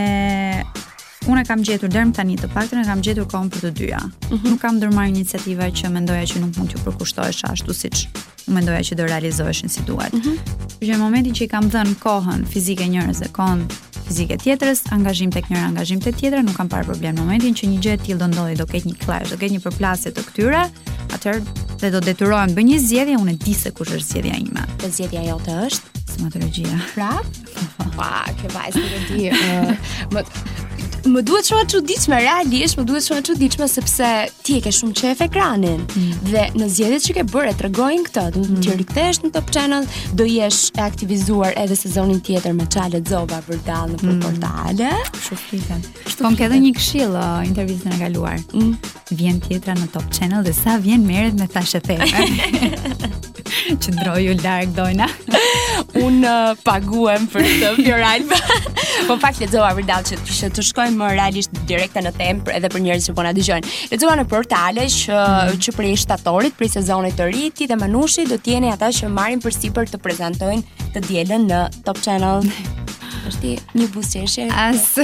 Unë 1.28 1.42
kam 1.44 1.60
gjetur 1.60 1.90
derm 1.92 2.14
tani 2.16 2.32
të 2.40 2.48
paktën 2.54 2.80
e 2.80 2.84
kam 2.88 3.00
gjetur 3.04 3.26
kohën 3.28 3.50
për 3.52 3.60
të 3.66 3.70
dyja. 3.76 3.98
Mm 4.32 4.46
Nuk 4.54 4.60
kam 4.62 4.78
ndërmarr 4.78 5.10
iniciativa 5.12 5.66
që 5.68 5.90
mendoja 5.92 6.22
që 6.30 6.40
nuk 6.40 6.54
mund 6.56 6.70
t'ju 6.72 6.80
përkushtohesh 6.86 7.42
ashtu 7.50 7.74
siç 7.76 8.06
mendoja 8.50 8.80
që 8.88 8.96
do 8.96 9.04
realizoheshin 9.06 9.68
si 9.68 9.82
duhet. 9.86 10.12
Mm 10.12 10.20
-hmm. 10.20 10.80
Në 10.88 10.96
momentin 10.98 11.32
që 11.34 11.42
i 11.44 11.48
kam 11.48 11.68
dhënë 11.70 11.94
kohën 12.06 12.46
fizike 12.46 12.86
njërës 12.88 13.18
dhe 13.22 13.28
kohën 13.38 13.62
fizike 14.06 14.36
tjetrës, 14.36 14.80
angazhim 14.92 15.30
tek 15.30 15.50
njëra, 15.50 15.66
angazhim 15.68 16.00
tek 16.00 16.16
tjetra, 16.16 16.42
nuk 16.42 16.56
kam 16.56 16.68
parë 16.68 16.84
problem. 16.84 17.14
Në 17.16 17.20
momentin 17.20 17.54
që 17.54 17.66
një 17.68 17.78
gjë 17.84 17.92
e 17.92 17.98
tillë 18.04 18.18
do 18.18 18.26
ndodhi, 18.26 18.54
do 18.56 18.66
ketë 18.66 18.86
një 18.88 18.96
clash, 19.04 19.30
do 19.30 19.36
ketë 19.36 19.52
një 19.54 19.60
përplasje 19.60 20.10
të 20.16 20.22
këtyre, 20.28 20.62
atëherë 21.14 21.42
dhe 21.80 21.90
do 21.90 22.00
detyrohem 22.00 22.48
të 22.50 22.54
bëj 22.56 22.64
një 22.70 22.78
zgjedhje, 22.78 23.16
unë 23.16 23.34
di 23.44 23.54
se 23.54 23.70
kush 23.70 23.90
është 23.92 24.08
zgjedhja 24.12 24.34
ime. 24.44 24.62
Po 24.78 24.86
zgjedhja 24.94 25.22
jote 25.28 25.50
është 25.50 25.86
stomatologjia. 26.12 26.78
Pra? 26.94 27.12
Pa, 27.76 27.84
po, 27.84 27.90
po. 27.96 28.04
ke 28.40 28.48
vajzë 28.56 28.80
të 28.82 29.14
dhe 29.14 30.24
më 31.08 31.22
duhet 31.24 31.46
shumë 31.48 31.64
të 31.64 31.72
çuditshme, 31.74 32.18
realisht 32.20 32.78
më 32.78 32.84
duhet 32.88 33.04
shumë 33.06 33.20
të 33.24 33.28
çuditshme 33.30 33.66
sepse 33.72 34.08
ti 34.44 34.56
e 34.58 34.64
ke 34.64 34.72
shumë 34.74 34.96
qef 34.98 35.22
ekranin. 35.24 35.80
Mm. 35.86 36.18
Dhe 36.28 36.44
në 36.58 36.68
zgjedhjet 36.74 37.06
që 37.06 37.16
ke 37.18 37.24
bërë 37.32 37.54
tregojnë 37.60 38.04
këtë, 38.08 38.24
do 38.34 38.42
të 38.44 38.52
mm. 38.52 38.60
ti 38.66 38.74
rikthesh 38.80 39.22
në 39.24 39.32
Top 39.36 39.52
Channel, 39.54 39.88
do 40.20 40.26
jesh 40.28 40.60
e 40.76 40.84
aktivizuar 40.84 41.56
edhe 41.64 41.78
sezonin 41.80 42.20
tjetër 42.26 42.54
me 42.58 42.68
Çale 42.76 43.00
Zoba 43.08 43.40
për 43.48 43.62
dalë 43.68 43.96
në 43.96 44.00
mm. 44.02 44.20
portale. 44.26 44.92
Shufitën. 45.24 45.86
Kështu 46.04 46.26
kam 46.28 46.38
edhe 46.48 46.60
një 46.66 46.74
këshill 46.78 47.16
uh, 47.16 47.40
intervistën 47.48 47.96
e 47.96 48.00
kaluar. 48.04 48.36
Mm. 48.54 48.76
Vjen 49.16 49.40
tjetra 49.48 49.78
në 49.80 49.88
Top 49.96 50.08
Channel 50.12 50.44
dhe 50.46 50.56
sa 50.58 50.76
vjen 50.84 51.06
merret 51.08 51.38
me 51.40 51.48
fashë 51.56 51.80
theme. 51.86 53.24
që 53.82 53.92
ndroju 53.98 54.36
larg 54.44 54.68
dojna. 54.76 55.06
Un 56.04 56.22
uh, 56.24 56.54
paguem 56.64 57.24
për 57.32 57.46
të 57.60 57.70
Fioral. 57.80 58.24
po 59.08 59.16
fakt 59.22 59.40
lexova 59.42 59.72
për 59.78 59.86
dalë 59.90 60.18
që 60.30 60.50
të 60.56 60.66
shkojnë 60.70 60.98
më 61.00 61.08
realisht 61.14 61.54
Direkta 61.70 62.02
në 62.02 62.12
temp 62.18 62.48
edhe 62.50 62.70
për 62.72 62.82
njerëzit 62.84 63.10
që 63.10 63.14
po 63.16 63.24
na 63.26 63.32
dëgjojnë. 63.36 63.74
Lexova 63.92 64.16
në 64.20 64.26
portale 64.30 64.86
që 64.96 65.18
mm. 65.54 65.60
që 65.66 65.76
prej 65.76 65.94
shtatorit, 66.04 66.56
prej 66.58 66.72
sezonit 66.78 67.16
të 67.18 67.30
ri, 67.30 67.48
ti 67.54 67.68
dhe 67.70 67.78
Manushi 67.80 68.26
do 68.30 68.38
të 68.40 68.56
jeni 68.56 68.72
ata 68.74 68.90
që 68.94 69.10
marrin 69.14 69.42
përsipër 69.44 69.90
të 69.92 70.02
prezantojnë 70.04 70.90
të 70.96 71.04
dielën 71.08 71.48
në 71.50 71.62
Top 71.86 72.00
Channel. 72.04 72.46
është 73.28 73.54
një 73.76 73.86
buzëqeshje. 73.94 74.46
As 74.48 74.96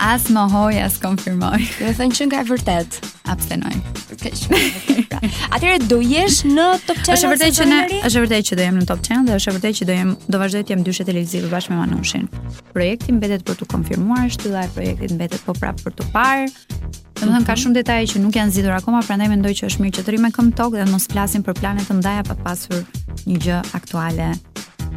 as 0.00 0.30
mohoj 0.30 0.72
as 0.86 0.96
konfirmoj. 0.98 1.60
Do 1.78 1.84
të 1.90 1.94
thënë 2.00 2.18
që 2.20 2.28
nga 2.30 2.40
e 2.42 2.48
vërtet. 2.54 3.00
Absenoj 3.28 3.78
keq. 4.18 5.06
Pra. 5.08 5.20
Atëherë 5.54 5.86
do 5.90 5.98
jesh 6.02 6.42
në 6.48 6.66
Top 6.86 7.00
Channel. 7.04 7.16
Është 7.16 7.32
vërtet 7.32 7.56
që 7.58 7.66
ne, 7.70 7.78
është 8.08 8.22
vërtet 8.24 8.48
që 8.50 8.58
do 8.58 8.66
jem 8.66 8.78
në 8.82 8.86
Top 8.90 9.02
Channel 9.06 9.30
dhe 9.30 9.38
është 9.38 9.54
vërtet 9.56 9.78
që 9.80 9.88
do 9.88 9.96
jem 9.98 10.12
do 10.34 10.40
vazhdoj 10.42 10.62
të 10.68 10.74
jem 10.74 10.84
dyshe 10.86 11.06
televiziv 11.08 11.46
bashkë 11.52 11.74
me 11.74 11.78
Manushin. 11.80 12.26
Projekti 12.74 13.14
mbetet 13.16 13.44
për 13.48 13.58
të 13.62 13.68
konfirmuar, 13.72 14.28
shtylla 14.34 14.64
e 14.66 14.72
projektit 14.76 15.14
mbetet 15.16 15.44
po 15.46 15.54
prapë 15.58 15.86
për 15.86 15.96
të 16.00 16.08
parë. 16.16 16.48
Domethënë 17.18 17.44
ka 17.44 17.52
mhm. 17.52 17.60
shumë 17.64 17.80
detaje 17.80 18.10
që 18.14 18.24
nuk 18.24 18.40
janë 18.40 18.56
zgjitur 18.56 18.76
akoma, 18.78 19.04
prandaj 19.08 19.30
mendoj 19.34 19.54
që 19.62 19.70
është 19.70 19.84
mirë 19.86 19.98
që 20.00 20.06
të 20.08 20.14
rrimë 20.16 20.32
këmtok 20.38 20.78
dhe 20.80 20.88
mos 20.92 21.08
flasim 21.10 21.46
për 21.46 21.58
plane 21.62 21.86
të 21.88 21.98
ndaja 22.02 22.26
pa 22.30 22.38
pasur 22.46 22.82
një 23.28 23.42
gjë 23.46 23.62
aktuale 23.78 24.32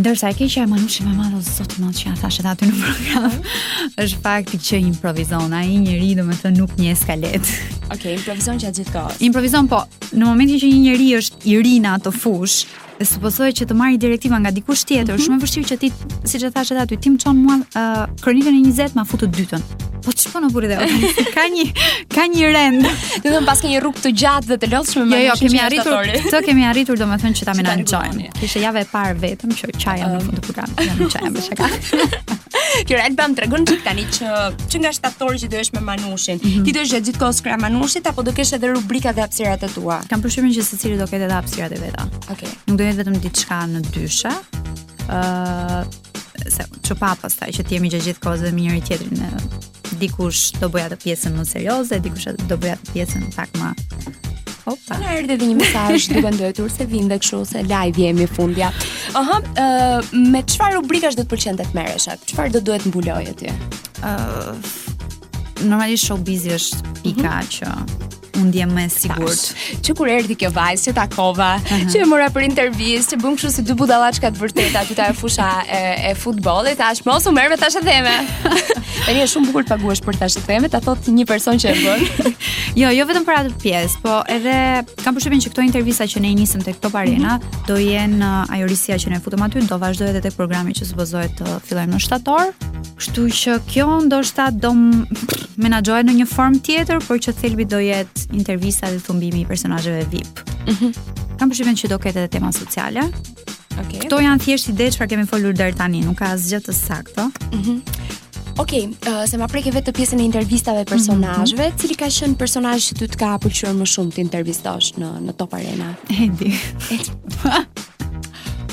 Ndërsa 0.00 0.30
e 0.32 0.36
keqja 0.38 0.64
e 0.66 0.68
manushit 0.70 1.04
me 1.06 1.12
madh 1.18 1.36
është 1.38 1.54
zoti 1.62 1.82
madh 1.82 1.98
që 2.00 2.06
ja 2.10 2.14
thashë 2.20 2.44
aty 2.52 2.68
në 2.68 2.76
program. 2.82 3.32
është 4.02 4.22
fakti 4.24 4.60
që 4.68 4.80
improvizon 4.90 5.56
ai 5.56 5.66
një 5.72 5.82
njerëz, 5.86 6.12
domethënë 6.20 6.62
nuk 6.62 6.74
një 6.80 6.94
skalet. 7.00 7.40
Okej, 7.40 7.90
okay, 7.96 8.16
improvizon 8.20 8.60
që 8.62 8.72
gjithkohë. 8.80 9.18
Improvizon 9.30 9.68
po, 9.72 9.82
në 10.16 10.28
momentin 10.28 10.62
që 10.62 10.70
një 10.72 10.82
njerëz 10.86 11.12
është 11.22 11.44
i 11.52 11.58
ri 11.64 11.74
në 11.84 11.96
atë 12.00 12.14
fush 12.18 12.66
e 13.02 13.08
supozohet 13.08 13.56
që 13.58 13.68
të 13.72 13.76
marrë 13.76 14.00
direktiva 14.04 14.36
nga 14.38 14.52
dikush 14.52 14.84
tjetër, 14.86 15.16
mm 15.16 15.16
-hmm. 15.16 15.24
shumë 15.24 15.38
e 15.38 15.42
vështirë 15.42 15.68
që 15.70 15.76
ti, 15.78 15.88
siç 16.28 16.42
e 16.42 16.50
thashë 16.54 16.76
aty, 16.82 16.96
tim 17.00 17.18
çon 17.18 17.36
mua 17.36 17.56
uh, 17.56 18.06
kronikën 18.22 18.52
e 18.52 18.62
20 18.68 18.94
ma 18.94 19.04
futë 19.04 19.26
të 19.28 19.36
dytën. 19.38 19.62
Po 20.02 20.10
që 20.12 20.32
po 20.32 20.40
në 20.42 20.48
burë 20.52 20.68
dhe 20.70 20.78
okay. 20.82 21.26
Ka 21.34 21.44
një, 21.50 21.64
ka 22.10 22.24
një 22.30 22.48
rend 22.54 22.86
Të 23.22 23.30
dhëmë 23.32 23.46
pas 23.46 23.60
ka 23.62 23.70
një 23.70 23.80
rrugë 23.84 24.02
të 24.06 24.12
gjatë 24.22 24.50
dhe 24.50 24.58
të 24.64 24.70
lotë 24.72 24.90
shme 24.90 25.18
Jo, 25.18 25.20
jo, 25.28 25.34
kemi 25.44 25.60
arritur 25.62 26.10
Të 26.32 26.40
kemi 26.48 26.64
arritur 26.66 26.98
do 27.00 27.08
me 27.10 27.18
thënë 27.22 27.38
që 27.40 27.46
ta 27.48 27.54
me 27.58 27.64
në 27.66 27.74
në 27.82 27.86
qajnë 27.90 28.30
Kishe 28.40 28.62
jave 28.64 28.82
e 28.84 28.88
parë 28.90 29.14
vetëm 29.22 29.54
që 29.58 29.70
qajnë 29.76 30.10
në 30.12 30.22
fundë 30.26 30.40
të 30.40 30.46
programë 30.48 30.86
Në 30.90 31.10
qajnë 31.14 31.32
me 31.34 31.46
që 31.46 32.20
Kjo 32.88 32.96
rrejt 32.96 33.16
bëmë 33.18 33.36
të 33.36 33.42
regun 33.46 33.64
që 33.68 33.76
tani 33.84 34.04
që 34.18 34.42
Që 34.72 34.80
nga 34.82 34.92
shtatori 34.96 35.42
që 35.42 35.50
do 35.52 35.60
është 35.62 35.78
me 35.78 35.84
manushin 35.90 36.40
mm 36.42 36.46
-hmm. 36.46 36.64
Ti 36.64 36.72
do 36.72 36.84
është 36.86 37.02
gjithë 37.08 37.20
kohës 37.22 37.42
kërë 37.46 37.58
manushit 37.62 38.06
Apo 38.08 38.22
do 38.22 38.32
kesh 38.36 38.52
edhe 38.56 38.72
rubrika 38.72 39.12
dhe 39.16 39.22
apsirat 39.26 39.60
të 39.62 39.72
tua 39.74 40.00
Kam 40.10 40.22
përshymin 40.22 40.54
që 40.56 40.62
se 40.64 40.76
cili 40.76 40.98
do 40.98 41.06
kete 41.06 41.28
dhe 41.28 41.36
apsirat 41.38 41.72
e 41.76 41.80
veta 41.82 42.08
okay. 42.32 42.48
Nuk 42.66 42.78
do 42.78 42.84
jetë 42.88 43.04
vetëm 43.04 43.20
ditë 43.24 43.44
shka 43.44 43.60
në 43.74 43.84
dyshe 43.94 44.32
uh, 45.08 45.82
se 46.54 46.62
që 46.88 46.94
pa 46.98 47.14
pastaj 47.22 47.50
që 47.58 47.62
të 47.62 47.76
jemi 47.78 47.90
gjithë 47.90 48.20
kohës 48.20 48.40
dhe 48.40 48.52
mirë 48.52 48.78
i 48.78 48.80
tjetrin 48.80 49.20
dikush 50.02 50.42
do 50.60 50.70
bëja 50.72 50.90
të 50.92 50.98
pjesën 51.06 51.34
më 51.38 51.44
serioze, 51.48 52.00
dikush 52.02 52.30
do 52.50 52.56
bëja 52.60 52.78
të 52.82 52.96
pjesën 52.98 53.30
pak 53.38 53.54
më 53.62 53.74
Opa. 54.70 54.94
Na 55.02 55.16
erdhi 55.18 55.34
dhe 55.40 55.46
një 55.50 55.54
mesazh 55.58 56.04
të 56.12 56.20
ndëtur 56.36 56.68
se 56.70 56.84
vinde 56.86 57.10
dhe 57.10 57.24
kështu 57.24 57.38
se 57.50 57.62
live 57.66 57.98
jemi 57.98 58.28
fundja. 58.30 58.68
Aha, 59.18 59.40
uh, 59.58 60.12
me 60.14 60.38
çfarë 60.52 60.76
rubrikash 60.76 61.18
do 61.18 61.24
të 61.26 61.32
pëlqente 61.32 61.66
të 61.66 61.74
merresh 61.74 62.06
atë? 62.14 62.28
Çfarë 62.30 62.54
do 62.54 62.60
duhet 62.68 62.86
mbuloj 62.92 63.24
aty? 63.32 63.50
Ëh, 63.50 64.20
uh, 64.22 65.64
normalisht 65.66 66.06
showbiz 66.06 66.46
është 66.46 66.94
pika 67.02 67.34
mm 67.34 67.38
-hmm. 67.38 67.52
që 67.58 68.20
ndje 68.46 68.66
më 68.70 68.84
sigurt. 68.92 69.44
Që 69.84 69.94
kur 69.98 70.10
erdhi 70.10 70.36
kjo 70.38 70.50
vajzë 70.54 70.88
që 70.88 70.94
takova, 70.98 71.52
uh 71.60 71.72
-huh. 71.72 71.88
që 71.92 72.02
e 72.02 72.06
mora 72.08 72.28
për 72.32 72.42
intervistë, 72.50 73.14
që 73.14 73.20
bëm 73.22 73.36
kështu 73.38 73.50
si 73.56 73.62
dy 73.66 73.74
budallaçka 73.78 74.30
të 74.30 74.38
vërteta, 74.42 74.78
aty 74.82 74.94
ta 74.98 75.10
fusha 75.14 75.48
e, 75.66 75.82
e 76.10 76.14
futbollit, 76.18 76.78
tash 76.80 77.02
mos 77.06 77.26
u 77.26 77.32
merr 77.32 77.50
me 77.52 77.56
tash 77.56 77.76
e 77.78 77.82
theme. 77.86 78.12
Tani 79.06 79.20
është 79.24 79.32
shumë 79.34 79.46
bukur 79.50 79.62
të 79.64 79.68
paguash 79.74 80.02
për 80.06 80.14
tash 80.20 80.36
e 80.40 80.42
theme, 80.46 80.68
ta 80.72 80.78
thotë 80.86 81.08
një 81.18 81.26
person 81.32 81.54
që 81.62 81.66
e 81.72 81.76
bën. 81.84 82.00
jo, 82.80 82.88
jo 82.98 83.04
vetëm 83.10 83.24
për 83.28 83.34
atë 83.40 83.54
pjesë, 83.64 83.96
po 84.02 84.14
edhe 84.36 84.54
kam 85.04 85.14
përshtypjen 85.16 85.40
që 85.46 85.50
këto 85.54 85.60
intervista 85.68 86.04
që 86.12 86.20
ne 86.26 86.30
i 86.34 86.36
nisëm 86.42 86.62
tek 86.64 86.80
Top 86.82 86.94
Arena 87.00 87.38
mhm. 87.38 87.64
do 87.68 87.74
jenë 87.76 88.20
uh, 88.20 88.54
ajorisia 88.54 88.94
që 88.98 89.10
ne 89.16 89.20
futëm 89.24 89.44
aty, 89.46 89.58
do 89.66 89.78
vazhdoj 89.78 90.08
edhe 90.12 90.20
tek 90.28 90.34
programi 90.38 90.72
që 90.78 90.84
zbozohet 90.90 91.32
të 91.38 91.42
uh, 91.48 91.60
fillojmë 91.66 91.94
në 91.94 92.00
shtator. 92.06 92.54
Kështu 92.98 93.26
që 93.40 93.52
kjo 93.70 93.88
ndoshta 94.06 94.50
do 94.62 94.70
menaxhohet 95.60 96.06
në 96.08 96.14
një 96.20 96.26
formë 96.30 96.60
tjetër, 96.66 97.02
por 97.06 97.20
që 97.22 97.34
thelbi 97.40 97.66
do 97.68 97.80
jetë 97.82 98.28
intervista 98.36 98.88
dhe 98.92 99.00
thumbimi 99.04 99.42
i 99.44 99.48
personazheve 99.48 100.04
VIP. 100.12 100.42
Mhm. 100.68 100.92
Kam 101.40 101.50
përshtypjen 101.50 101.78
që 101.82 101.90
do 101.92 101.98
ketë 101.98 102.22
edhe 102.22 102.30
tema 102.36 102.52
sociale. 102.52 103.06
Okay. 103.72 104.04
Kto 104.04 104.18
janë 104.20 104.42
thjesht 104.44 104.68
ide 104.74 104.90
çfarë 104.92 105.10
kemi 105.14 105.26
folur 105.26 105.54
deri 105.56 105.72
tani, 105.74 106.02
nuk 106.04 106.18
ka 106.20 106.32
asgjë 106.36 106.60
të 106.66 106.74
saktë. 106.76 107.28
Mhm. 107.56 107.78
Okej, 108.60 108.82
uh, 109.08 109.22
se 109.24 109.38
ma 109.40 109.46
preke 109.48 109.72
vetë 109.72 109.88
të 109.88 109.92
pjesën 109.96 110.20
e 110.20 110.22
intervistave 110.26 110.82
personajve, 110.84 111.56
mm 111.56 111.70
-hmm. 111.70 111.78
cili 111.80 111.94
ka 111.94 112.04
shënë 112.06 112.36
personaj 112.36 112.76
që 112.86 112.96
ty 112.98 113.04
të 113.08 113.16
ka 113.16 113.32
apulqyër 113.36 113.72
më 113.72 113.86
shumë 113.88 114.12
të 114.12 114.44
në, 114.98 115.20
në 115.26 115.32
Top 115.32 115.54
Arena? 115.54 115.94
Edi. 116.10 116.52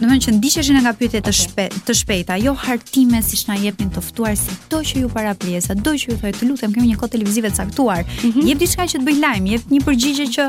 do 0.00 0.06
të 0.06 0.08
thonë 0.10 0.20
që 0.26 0.30
ndiqeshin 0.38 0.78
nga 0.82 0.92
pyetjet 0.92 1.22
okay. 1.24 1.32
të 1.32 1.34
shpejta, 1.40 1.76
të 1.86 1.92
shpejta, 2.00 2.34
jo 2.46 2.52
hartime 2.54 3.20
siç 3.22 3.42
na 3.48 3.54
jepnin 3.64 3.90
të 3.90 4.00
ftuar 4.08 4.34
si 4.36 4.52
to 4.68 4.78
që 4.88 4.94
ju 5.02 5.08
para 5.16 5.34
pjesa, 5.34 5.74
do 5.74 5.90
që 5.90 6.04
ju 6.10 6.16
thoj 6.20 6.32
të 6.38 6.42
lutem 6.48 6.72
kemi 6.74 6.86
një 6.92 6.96
kod 6.96 7.10
televizive 7.10 7.48
të 7.50 7.56
caktuar. 7.56 8.00
Mm 8.04 8.28
-hmm. 8.32 8.44
Jep 8.48 8.58
diçka 8.58 8.82
që 8.92 8.96
të 8.98 9.04
bëj 9.08 9.18
lajm, 9.26 9.44
jep 9.46 9.62
një 9.74 9.80
përgjigje 9.88 10.26
që 10.34 10.44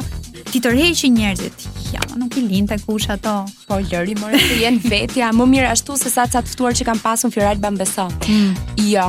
ti 0.51 0.57
tërheqë 0.65 1.07
njerëzit. 1.17 1.55
Ja, 1.93 2.01
nuk 2.21 2.37
i 2.37 2.41
linte 2.41 2.75
kush 2.85 3.09
ato. 3.11 3.45
Po 3.67 3.75
lëri 3.75 4.15
more 4.19 4.37
të 4.37 4.55
jenë 4.63 4.81
vetja, 4.89 5.27
më 5.37 5.45
mirë 5.53 5.69
ashtu 5.73 5.97
se 5.97 6.09
sa 6.09 6.23
të 6.25 6.41
ftuar 6.53 6.71
që 6.77 6.83
kanë 6.85 7.01
pasur 7.05 7.31
Fiorel 7.31 7.57
Bambeso. 7.57 8.05
Mm. 8.29 8.53
Jo, 8.93 9.07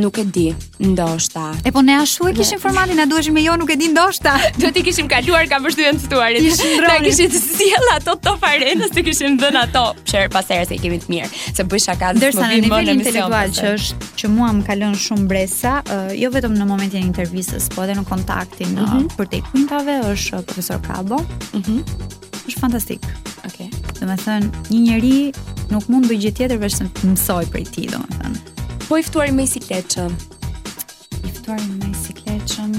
Nuk 0.00 0.16
e 0.18 0.24
di, 0.30 0.54
ndoshta. 0.80 1.54
E 1.64 1.70
po 1.70 1.80
ne 1.80 1.94
ashtu 1.98 2.28
e 2.28 2.32
kishim 2.34 2.58
formatin, 2.60 2.98
a 3.00 3.06
duheshim 3.06 3.32
me 3.32 3.42
jo 3.44 3.54
nuk 3.56 3.70
e 3.70 3.76
di 3.76 3.88
ndoshta. 3.88 4.32
Do 4.60 4.70
ti 4.70 4.82
kishim 4.82 5.08
kaluar 5.08 5.48
ka 5.48 5.58
vështirë 5.62 5.92
të 5.96 6.02
situarit. 6.04 6.42
Kishim 6.44 6.72
ndrojë. 6.80 7.04
kishim 7.08 7.30
të 7.32 7.40
sjell 7.44 7.88
ato 7.94 8.14
to 8.26 8.34
farenës, 8.42 8.92
ti 8.96 9.04
kishim 9.06 9.38
dhënë 9.40 9.62
ato. 9.66 9.84
Për 10.06 10.28
pas 10.32 10.50
erës 10.54 10.74
e 10.76 10.80
kemi 10.80 10.98
të 11.02 11.10
mirë, 11.12 11.30
se 11.56 11.64
bëj 11.70 11.82
shaka 11.86 12.12
të 12.16 12.28
mos 12.28 12.52
vim 12.52 12.68
në 12.72 12.96
intelektual 12.96 13.54
që 13.58 13.68
është 13.72 14.12
që 14.20 14.30
mua 14.32 14.50
më 14.56 14.66
kalon 14.68 14.96
shumë 15.04 15.26
bresa, 15.30 15.74
uh, 15.92 16.14
jo 16.16 16.30
vetëm 16.34 16.56
në 16.56 16.66
momentin 16.68 17.04
e 17.04 17.06
intervistës, 17.06 17.68
po 17.74 17.84
edhe 17.84 17.96
në 18.00 18.04
kontaktin 18.08 18.72
uh, 18.78 18.96
mm 19.00 19.08
-hmm. 19.16 19.16
për 19.16 20.12
është 20.12 20.42
profesor 20.46 20.80
Kabo. 20.82 21.18
Mhm. 21.52 21.80
është 22.48 22.60
fantastik. 22.60 23.02
një 24.70 25.32
nuk 25.70 25.84
mund 25.88 26.06
bëj 26.06 26.18
gjë 26.24 26.32
tjetër 26.34 26.58
veçse 26.58 26.84
të 26.84 27.06
mësoj 27.10 27.44
prej 27.52 27.64
tij, 27.74 27.86
domethënë. 27.90 28.55
Po 28.88 28.94
i 28.96 29.02
ftuar 29.02 29.32
me 29.34 29.42
sikletshëm. 29.50 30.12
I 31.26 31.30
ftuar 31.34 31.58
me 31.70 31.88
sikletshëm 32.04 32.74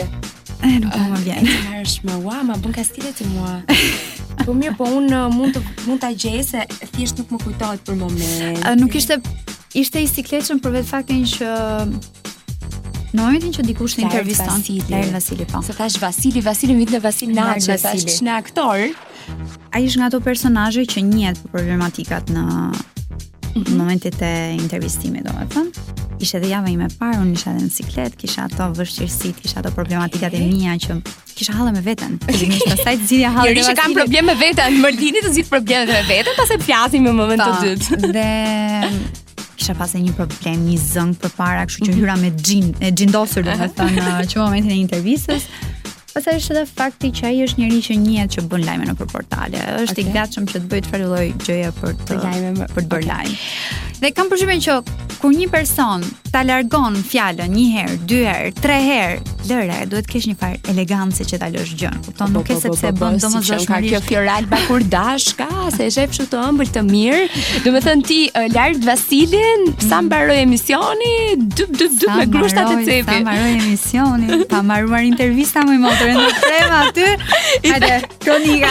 Ai 0.60 0.76
eh, 0.76 0.78
nuk 0.84 0.94
po 0.94 1.08
më 1.08 1.18
uh, 1.18 1.18
vjen. 1.26 1.50
Ai 1.56 1.66
më 1.74 1.82
është 1.88 2.12
më 2.12 2.20
ua, 2.28 2.38
më 2.52 2.60
bën 2.68 2.78
kastile 2.78 3.16
ti 3.18 3.30
mua. 3.34 3.58
Po 4.46 4.54
mirë, 4.56 4.72
po 4.80 4.86
un 5.02 5.12
mund 5.36 5.52
të 5.54 5.60
mund 5.88 6.00
ta 6.06 6.10
gjej 6.16 6.40
se 6.54 6.62
thjesht 6.94 7.20
nuk 7.24 7.34
më 7.36 7.40
kujtohet 7.48 7.82
për 7.90 7.98
moment. 8.06 8.68
Nuk 8.86 8.96
ishte 9.02 9.18
Ishte 9.78 10.02
i 10.02 10.08
sikletshëm 10.10 10.58
për 10.64 10.72
vetë 10.80 10.88
faktin 10.90 11.20
që 11.30 11.50
Në 13.10 13.24
momentin 13.26 13.54
që 13.56 13.64
dikush 13.72 13.96
të 13.98 14.04
intervjiston 14.04 14.60
Vasili, 14.60 14.86
Erin 14.94 15.16
Vasili 15.16 15.46
po. 15.50 15.64
Se 15.66 15.74
thash 15.74 15.98
Vasili, 16.02 16.44
Vasili 16.46 16.76
mitë 16.78 16.94
në 16.94 17.00
Vasil 17.02 17.32
që 17.66 17.78
thash 17.82 18.20
në 18.28 18.36
aktor. 18.36 18.84
Ai 19.74 19.86
është 19.88 19.98
nga 20.02 20.10
ato 20.12 20.20
personazhe 20.22 20.84
që 20.86 21.02
njihet 21.08 21.40
për 21.42 21.50
problematikat 21.56 22.30
në 22.36 22.44
mm 22.46 22.72
-hmm. 23.56 23.74
momentet 23.80 24.22
e 24.22 24.34
intervistimit, 24.60 25.26
thënë. 25.26 25.72
Ishte 26.20 26.40
dhe 26.40 26.50
java 26.52 26.70
ime 26.70 26.86
e 26.86 26.94
parë, 27.00 27.18
unë 27.22 27.34
isha 27.34 27.52
dhe 27.56 27.66
në 27.66 27.72
ciklet, 27.76 28.16
kisha 28.16 28.44
ato 28.46 28.64
vështirësit, 28.78 29.36
kisha 29.42 29.60
ato 29.60 29.72
problematikat 29.72 30.34
e 30.34 30.40
mia 30.40 30.74
që 30.78 31.02
kisha 31.38 31.54
halë 31.58 31.72
me 31.74 31.82
veten. 31.82 32.20
Kisha 32.28 32.76
pasaj 32.76 32.98
zgjidhja 33.08 33.30
halle. 33.34 33.56
Jo, 33.56 33.62
ishte 33.62 33.76
kam 33.76 33.94
probleme 33.94 34.34
me 34.34 34.48
veten, 34.48 34.74
më 34.86 34.90
të 35.24 35.30
zgjidh 35.34 35.50
problemet 35.50 35.88
me 35.90 36.04
veten, 36.14 36.34
pastaj 36.38 36.60
flasim 36.68 37.04
në 37.08 37.12
momentin 37.12 37.54
e 37.54 37.58
po. 37.58 37.66
dytë. 37.66 38.12
Dhe 38.14 39.24
kisha 39.70 39.80
pas 39.80 39.94
një 39.94 40.14
problem, 40.18 40.64
një 40.66 40.78
zëng 40.82 41.12
për 41.22 41.34
para, 41.38 41.66
kështu 41.70 41.90
që 41.90 41.98
hyra 42.00 42.16
me 42.18 42.32
e 42.34 42.92
gjindosur, 42.96 43.44
dhe 43.46 43.68
të 43.68 43.90
thënë, 43.94 44.26
që 44.32 44.40
momentin 44.42 44.74
e 44.74 44.80
intervises, 44.82 45.46
Pasi 46.10 46.32
është 46.34 46.56
edhe 46.56 46.62
fakti 46.70 47.10
që 47.20 47.26
ai 47.30 47.42
është 47.46 47.60
njeriu 47.62 47.82
që 47.86 47.98
njihet 48.02 48.32
që 48.34 48.44
bën 48.50 48.64
lajme 48.66 48.88
nëpër 48.90 49.10
portale. 49.12 49.60
Është 49.84 49.98
okay. 49.98 50.08
i 50.08 50.14
gatshëm 50.16 50.48
që 50.50 50.56
të 50.64 50.70
bëjë 50.72 50.86
çfarë 50.88 51.10
lloj 51.12 51.28
gjëje 51.44 51.70
për 51.78 51.98
të 52.10 52.18
lajme 52.24 52.52
më, 52.58 52.68
për 52.74 52.86
të 52.86 52.92
bërë 52.94 53.06
okay. 53.06 53.12
lajm. 53.12 53.44
Dhe 54.00 54.12
kam 54.18 54.30
përshtypjen 54.32 54.64
që 54.66 54.78
kur 55.20 55.34
një 55.36 55.48
person 55.54 56.06
ta 56.32 56.42
largon 56.48 56.96
fjalën 57.06 57.52
një 57.54 57.66
herë, 57.76 57.98
dy 58.10 58.20
herë, 58.26 58.52
tre 58.64 58.78
herë, 58.86 59.36
lëre, 59.50 59.78
duhet 59.92 60.08
të 60.08 60.14
kesh 60.14 60.28
një 60.30 60.36
farë 60.40 60.60
elegancë 60.74 61.26
që 61.30 61.40
ta 61.42 61.50
lësh 61.54 61.74
gjën. 61.82 61.98
Kupton? 62.08 62.34
Nuk 62.38 62.50
është 62.54 62.72
po, 62.74 62.74
po, 62.74 62.74
po, 62.74 62.80
sepse 62.80 62.92
bën 62.98 63.22
domosdoshmëri. 63.26 63.70
Ka 63.70 63.80
kjo 64.00 64.02
fioral 64.08 64.48
bakur 64.54 64.86
dashka, 64.94 65.48
se 65.76 65.90
e 65.90 65.94
shef 65.94 66.18
të 66.32 66.42
ëmbël 66.42 66.72
të 66.74 66.84
mirë. 66.90 67.22
Domethën 67.66 68.04
ti 68.08 68.20
lart 68.56 68.82
Vasilin, 68.88 69.66
mm. 69.74 69.88
sa 69.90 70.00
mbaroi 70.06 70.40
emisioni, 70.46 71.16
dy 71.42 71.68
dy 71.76 71.90
dy 72.00 72.12
me 72.16 72.28
grushta 72.38 72.66
e 72.72 72.80
cepit. 72.88 73.10
Sa 73.10 73.20
mbaroi 73.26 73.52
emisionin, 73.58 74.46
pa 74.54 74.64
mbaruar 74.64 75.04
intervista 75.10 75.66
më 75.68 75.76
i 75.76 75.84
Pero 76.10 76.20
en 76.20 76.26
el 76.26 76.34
tema, 76.42 76.94
tú. 76.94 77.72
Ada, 77.72 78.02
conmigo. 78.26 78.68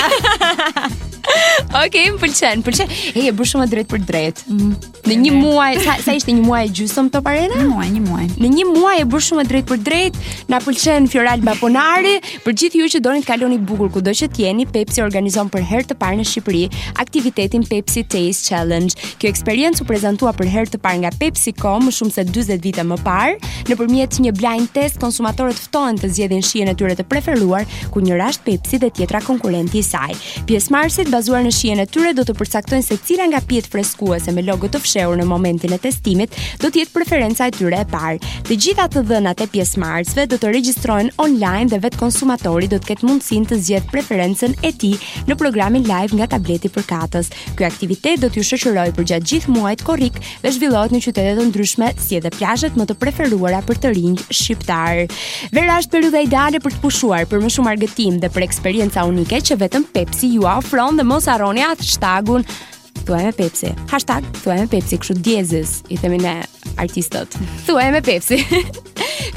Ok, 1.85 1.97
më 2.15 2.21
pëlqen, 2.23 2.63
pëlqen. 2.65 2.91
Hey, 3.17 3.29
e 3.31 3.35
bër 3.37 3.49
shumë 3.51 3.67
drejt 3.71 3.89
për 3.93 4.03
drejt. 4.09 4.43
Mm. 4.49 4.73
Në 5.09 5.17
një 5.25 5.33
muaj, 5.35 5.73
sa, 5.85 5.97
sa 6.05 6.15
ishte 6.17 6.33
një 6.35 6.45
muaj 6.45 6.63
gjysëm 6.79 7.09
to 7.13 7.21
parë 7.25 7.47
na? 7.51 7.59
Një 7.63 7.67
muaj, 7.73 7.89
një 7.95 8.03
muaj. 8.07 8.27
Në 8.45 8.51
një 8.55 8.65
muaj 8.71 8.95
e 9.03 9.07
bër 9.13 9.25
shumë 9.27 9.45
drejt 9.49 9.67
për 9.71 9.81
drejt. 9.89 10.19
Na 10.53 10.61
pëlqen 10.65 11.09
Fioral 11.13 11.43
Baponari. 11.45 12.15
Për 12.45 12.57
gjithë 12.63 12.81
ju 12.83 12.89
që 12.97 13.01
doni 13.05 13.25
të 13.25 13.29
kaloni 13.33 13.59
bukur 13.71 13.91
kudo 13.99 14.15
që 14.17 14.31
tjeni, 14.37 14.67
Pepsi 14.71 15.03
organizon 15.05 15.51
për 15.53 15.67
herë 15.71 15.89
të 15.93 15.99
parë 16.01 16.21
në 16.23 16.27
Shqipëri 16.31 16.63
aktivitetin 17.05 17.67
Pepsi 17.69 18.05
Taste 18.09 18.49
Challenge. 18.49 18.99
Kjo 19.21 19.31
eksperiencë 19.33 19.85
u 19.85 19.89
prezantua 19.89 20.33
për 20.39 20.51
herë 20.55 20.75
të 20.77 20.81
parë 20.85 21.03
nga 21.07 21.13
PepsiCo 21.21 21.75
më 21.87 21.95
shumë 21.99 22.15
se 22.17 22.27
40 22.29 22.63
vite 22.65 22.85
më 22.87 22.99
parë, 23.05 23.37
nëpërmjet 23.69 24.19
një 24.25 24.35
blind 24.39 24.71
test 24.77 24.99
konsumatorët 25.03 25.59
ftohen 25.67 25.99
të 26.01 26.11
zgjedhin 26.15 26.45
shijen 26.47 26.73
e 26.73 26.77
tyre 26.79 26.97
të 26.99 27.07
preferuar 27.11 27.67
ku 27.95 28.03
një 28.05 28.19
rasht 28.23 28.45
Pepsi 28.47 28.81
dhe 28.83 28.91
tjetra 28.95 29.21
konkurrenti 29.27 29.81
i 29.83 29.87
saj. 29.87 30.13
Pjesëmarrësit 30.49 31.11
bazuar 31.19 31.43
në 31.43 31.51
shijen 31.55 31.81
e 31.83 31.87
tyre 31.91 32.13
do 32.15 32.23
të 32.27 32.35
përcaktojnë 32.39 32.85
se 32.87 32.97
cila 33.07 33.25
nga 33.31 33.41
pjet 33.49 33.67
freskuese 33.73 34.31
me 34.35 34.45
logo 34.47 34.69
të 34.71 34.79
fshehur 34.85 35.19
në 35.19 35.25
momentin 35.27 35.73
e 35.75 35.79
testimit 35.83 36.35
do 36.63 36.69
të 36.71 36.85
jetë 36.85 36.95
preferenca 36.95 37.49
e 37.51 37.55
tyre 37.57 37.81
e 37.83 37.87
parë. 37.91 38.21
Të 38.47 38.59
gjitha 38.67 38.85
të 38.95 39.03
dhënat 39.09 39.41
e 39.43 39.49
pjesëmarrësve 39.51 40.27
do 40.31 40.39
të 40.39 40.53
regjistrohen 40.55 41.09
online 41.25 41.73
dhe 41.73 41.81
vetë 41.83 41.99
konsumatori 41.99 42.69
do 42.71 42.79
të 42.79 42.91
ketë 42.93 43.09
mundësinë 43.09 43.49
të 43.51 43.59
zgjedh 43.65 43.89
preferencën 43.91 44.55
e 44.63 44.71
tij 44.83 44.93
në 45.31 45.39
programin 45.43 45.87
live 45.91 46.15
nga 46.21 46.29
tableti 46.37 46.71
përkatës. 46.77 47.33
Ky 47.59 47.67
aktivitet 47.67 48.23
do 48.23 48.31
t'ju 48.31 48.47
shoqërojë 48.53 48.95
përgjatë 48.99 49.31
gjithë 49.33 49.57
muajit 49.57 49.83
korrik 49.89 50.21
dhe 50.45 50.55
zhvillohet 50.55 50.95
në 50.95 51.03
qytete 51.09 51.35
të 51.41 51.49
ndryshme 51.51 51.91
si 51.99 52.21
edhe 52.21 52.31
plazhet 52.39 52.79
më 52.79 52.87
të 52.93 52.99
preferuara 53.03 53.65
për 53.67 53.83
të 53.83 53.93
rinj 53.99 54.21
shqiptar. 54.31 55.03
Vera 55.57 55.81
është 55.83 55.97
periudha 55.97 56.23
ideale 56.29 56.63
për 56.63 56.77
të 56.79 56.83
pushuar 56.87 57.27
për 57.31 57.43
më 57.43 57.53
shumë 57.57 57.75
argëtim 57.75 58.23
dhe 58.23 58.31
për 58.37 58.47
eksperienca 58.47 59.07
unike 59.11 59.43
që 59.51 59.59
vetëm 59.67 59.89
Pepsi 59.99 60.35
ju 60.37 60.47
ofron 60.51 60.95
mos 61.09 61.29
harroni 61.31 61.65
atë 61.67 61.87
hashtagun 61.87 62.45
Thuaj 63.09 63.23
me 63.25 63.31
Pepsi. 63.33 63.69
Hashtag, 63.89 64.25
thuaj 64.43 64.59
me 64.61 64.67
Pepsi, 64.69 64.99
këshu 65.01 65.15
djezës, 65.25 65.71
i 65.89 65.97
themi 65.97 66.19
ne 66.21 66.33
artistët. 66.83 67.39
Thuaj 67.65 67.87
me 67.95 68.03
Pepsi. 68.05 68.37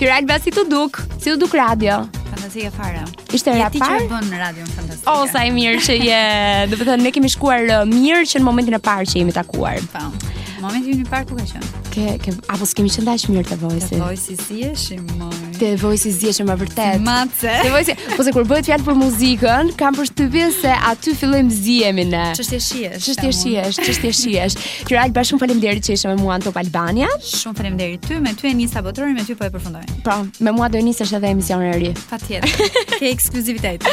Pirajt 0.01 0.27
ba 0.31 0.35
si 0.43 0.51
të 0.51 0.65
duk, 0.67 0.99
si 1.21 1.29
të 1.31 1.37
duk 1.39 1.55
radio. 1.55 2.01
Fantasia 2.33 2.71
fara 2.75 3.05
Ishte 3.31 3.53
e 3.53 3.61
rapar? 3.61 3.61
Ja 3.61 3.69
ti 3.71 3.83
që 3.85 3.93
e 4.01 4.09
bën 4.11 4.27
në 4.33 4.41
radio 4.41 4.65
në 4.67 4.75
fantasia. 4.75 5.05
O, 5.07 5.13
oh, 5.13 5.23
sa 5.31 5.45
e 5.47 5.53
mirë 5.55 5.79
që 5.87 5.95
je, 6.03 6.19
dhe 6.73 6.81
përthën, 6.81 7.05
ne 7.05 7.13
kemi 7.15 7.31
shkuar 7.31 7.63
uh, 7.77 7.81
mirë 7.87 8.27
që 8.33 8.41
në 8.41 8.47
momentin 8.49 8.75
e 8.75 8.81
parë 8.89 9.07
që 9.13 9.21
jemi 9.21 9.37
takuar. 9.39 9.79
Pa, 9.95 10.03
po. 10.09 10.33
momentin 10.65 11.05
e 11.05 11.07
parë 11.13 11.31
ku 11.31 11.39
ka 11.39 11.47
qënë? 11.53 12.19
Ke, 12.27 12.35
apo 12.51 12.67
s'kemi 12.67 12.91
shëndaj 12.97 13.23
mirë 13.31 13.53
të 13.53 13.59
vojsi? 13.63 13.93
Të 13.95 14.03
vojsi 14.03 14.35
si 14.43 14.63
e 14.67 14.75
shimë, 14.87 15.31
ke 15.61 15.75
voice 15.77 16.09
i 16.09 16.11
zgjeshëm 16.15 16.49
e 16.49 16.55
vërtet. 16.57 17.03
Mace. 17.05 17.51
Ke 17.61 17.69
voice. 17.73 17.93
Po 18.15 18.25
se 18.25 18.31
kur 18.33 18.45
bëhet 18.49 18.65
fjalë 18.65 18.85
për 18.87 18.95
muzikën, 18.97 19.69
kam 19.77 19.97
përshtypjen 19.97 20.53
se 20.55 20.71
aty 20.89 21.13
fillojmë 21.19 21.53
zihemi 21.53 22.05
ne. 22.09 22.23
Çështje 22.37 22.59
shihesh. 22.65 23.05
Çështje 23.05 23.31
shihesh, 23.37 23.77
çështje 23.85 24.11
shihesh. 24.17 24.57
Kiral, 24.89 25.13
bashkë 25.15 25.37
faleminderit 25.43 25.85
që 25.87 25.99
ishe 25.99 26.09
me 26.09 26.17
mua 26.23 26.39
në 26.41 26.47
Top 26.47 26.57
Albania. 26.63 27.11
Shumë 27.27 27.59
faleminderit 27.61 28.07
ty, 28.09 28.17
me 28.25 28.33
ty 28.39 28.49
e 28.51 28.55
nisa 28.57 28.81
botërorin, 28.85 29.13
me 29.19 29.27
ty 29.27 29.37
po 29.37 29.45
e 29.49 29.53
përfundoj. 29.53 29.85
Po, 30.07 30.17
me 30.41 30.55
mua 30.57 30.71
do 30.73 30.81
e 30.81 30.85
nisesh 30.89 31.13
edhe 31.19 31.29
emisionin 31.35 31.75
e 31.75 31.77
ri. 31.81 31.93
Patjetër. 32.09 32.73
Ke 32.97 33.11
ekskluzivitet. 33.13 33.85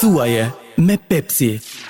Thuaje 0.00 0.50
me 0.76 1.00
Pepsi. 1.08 1.88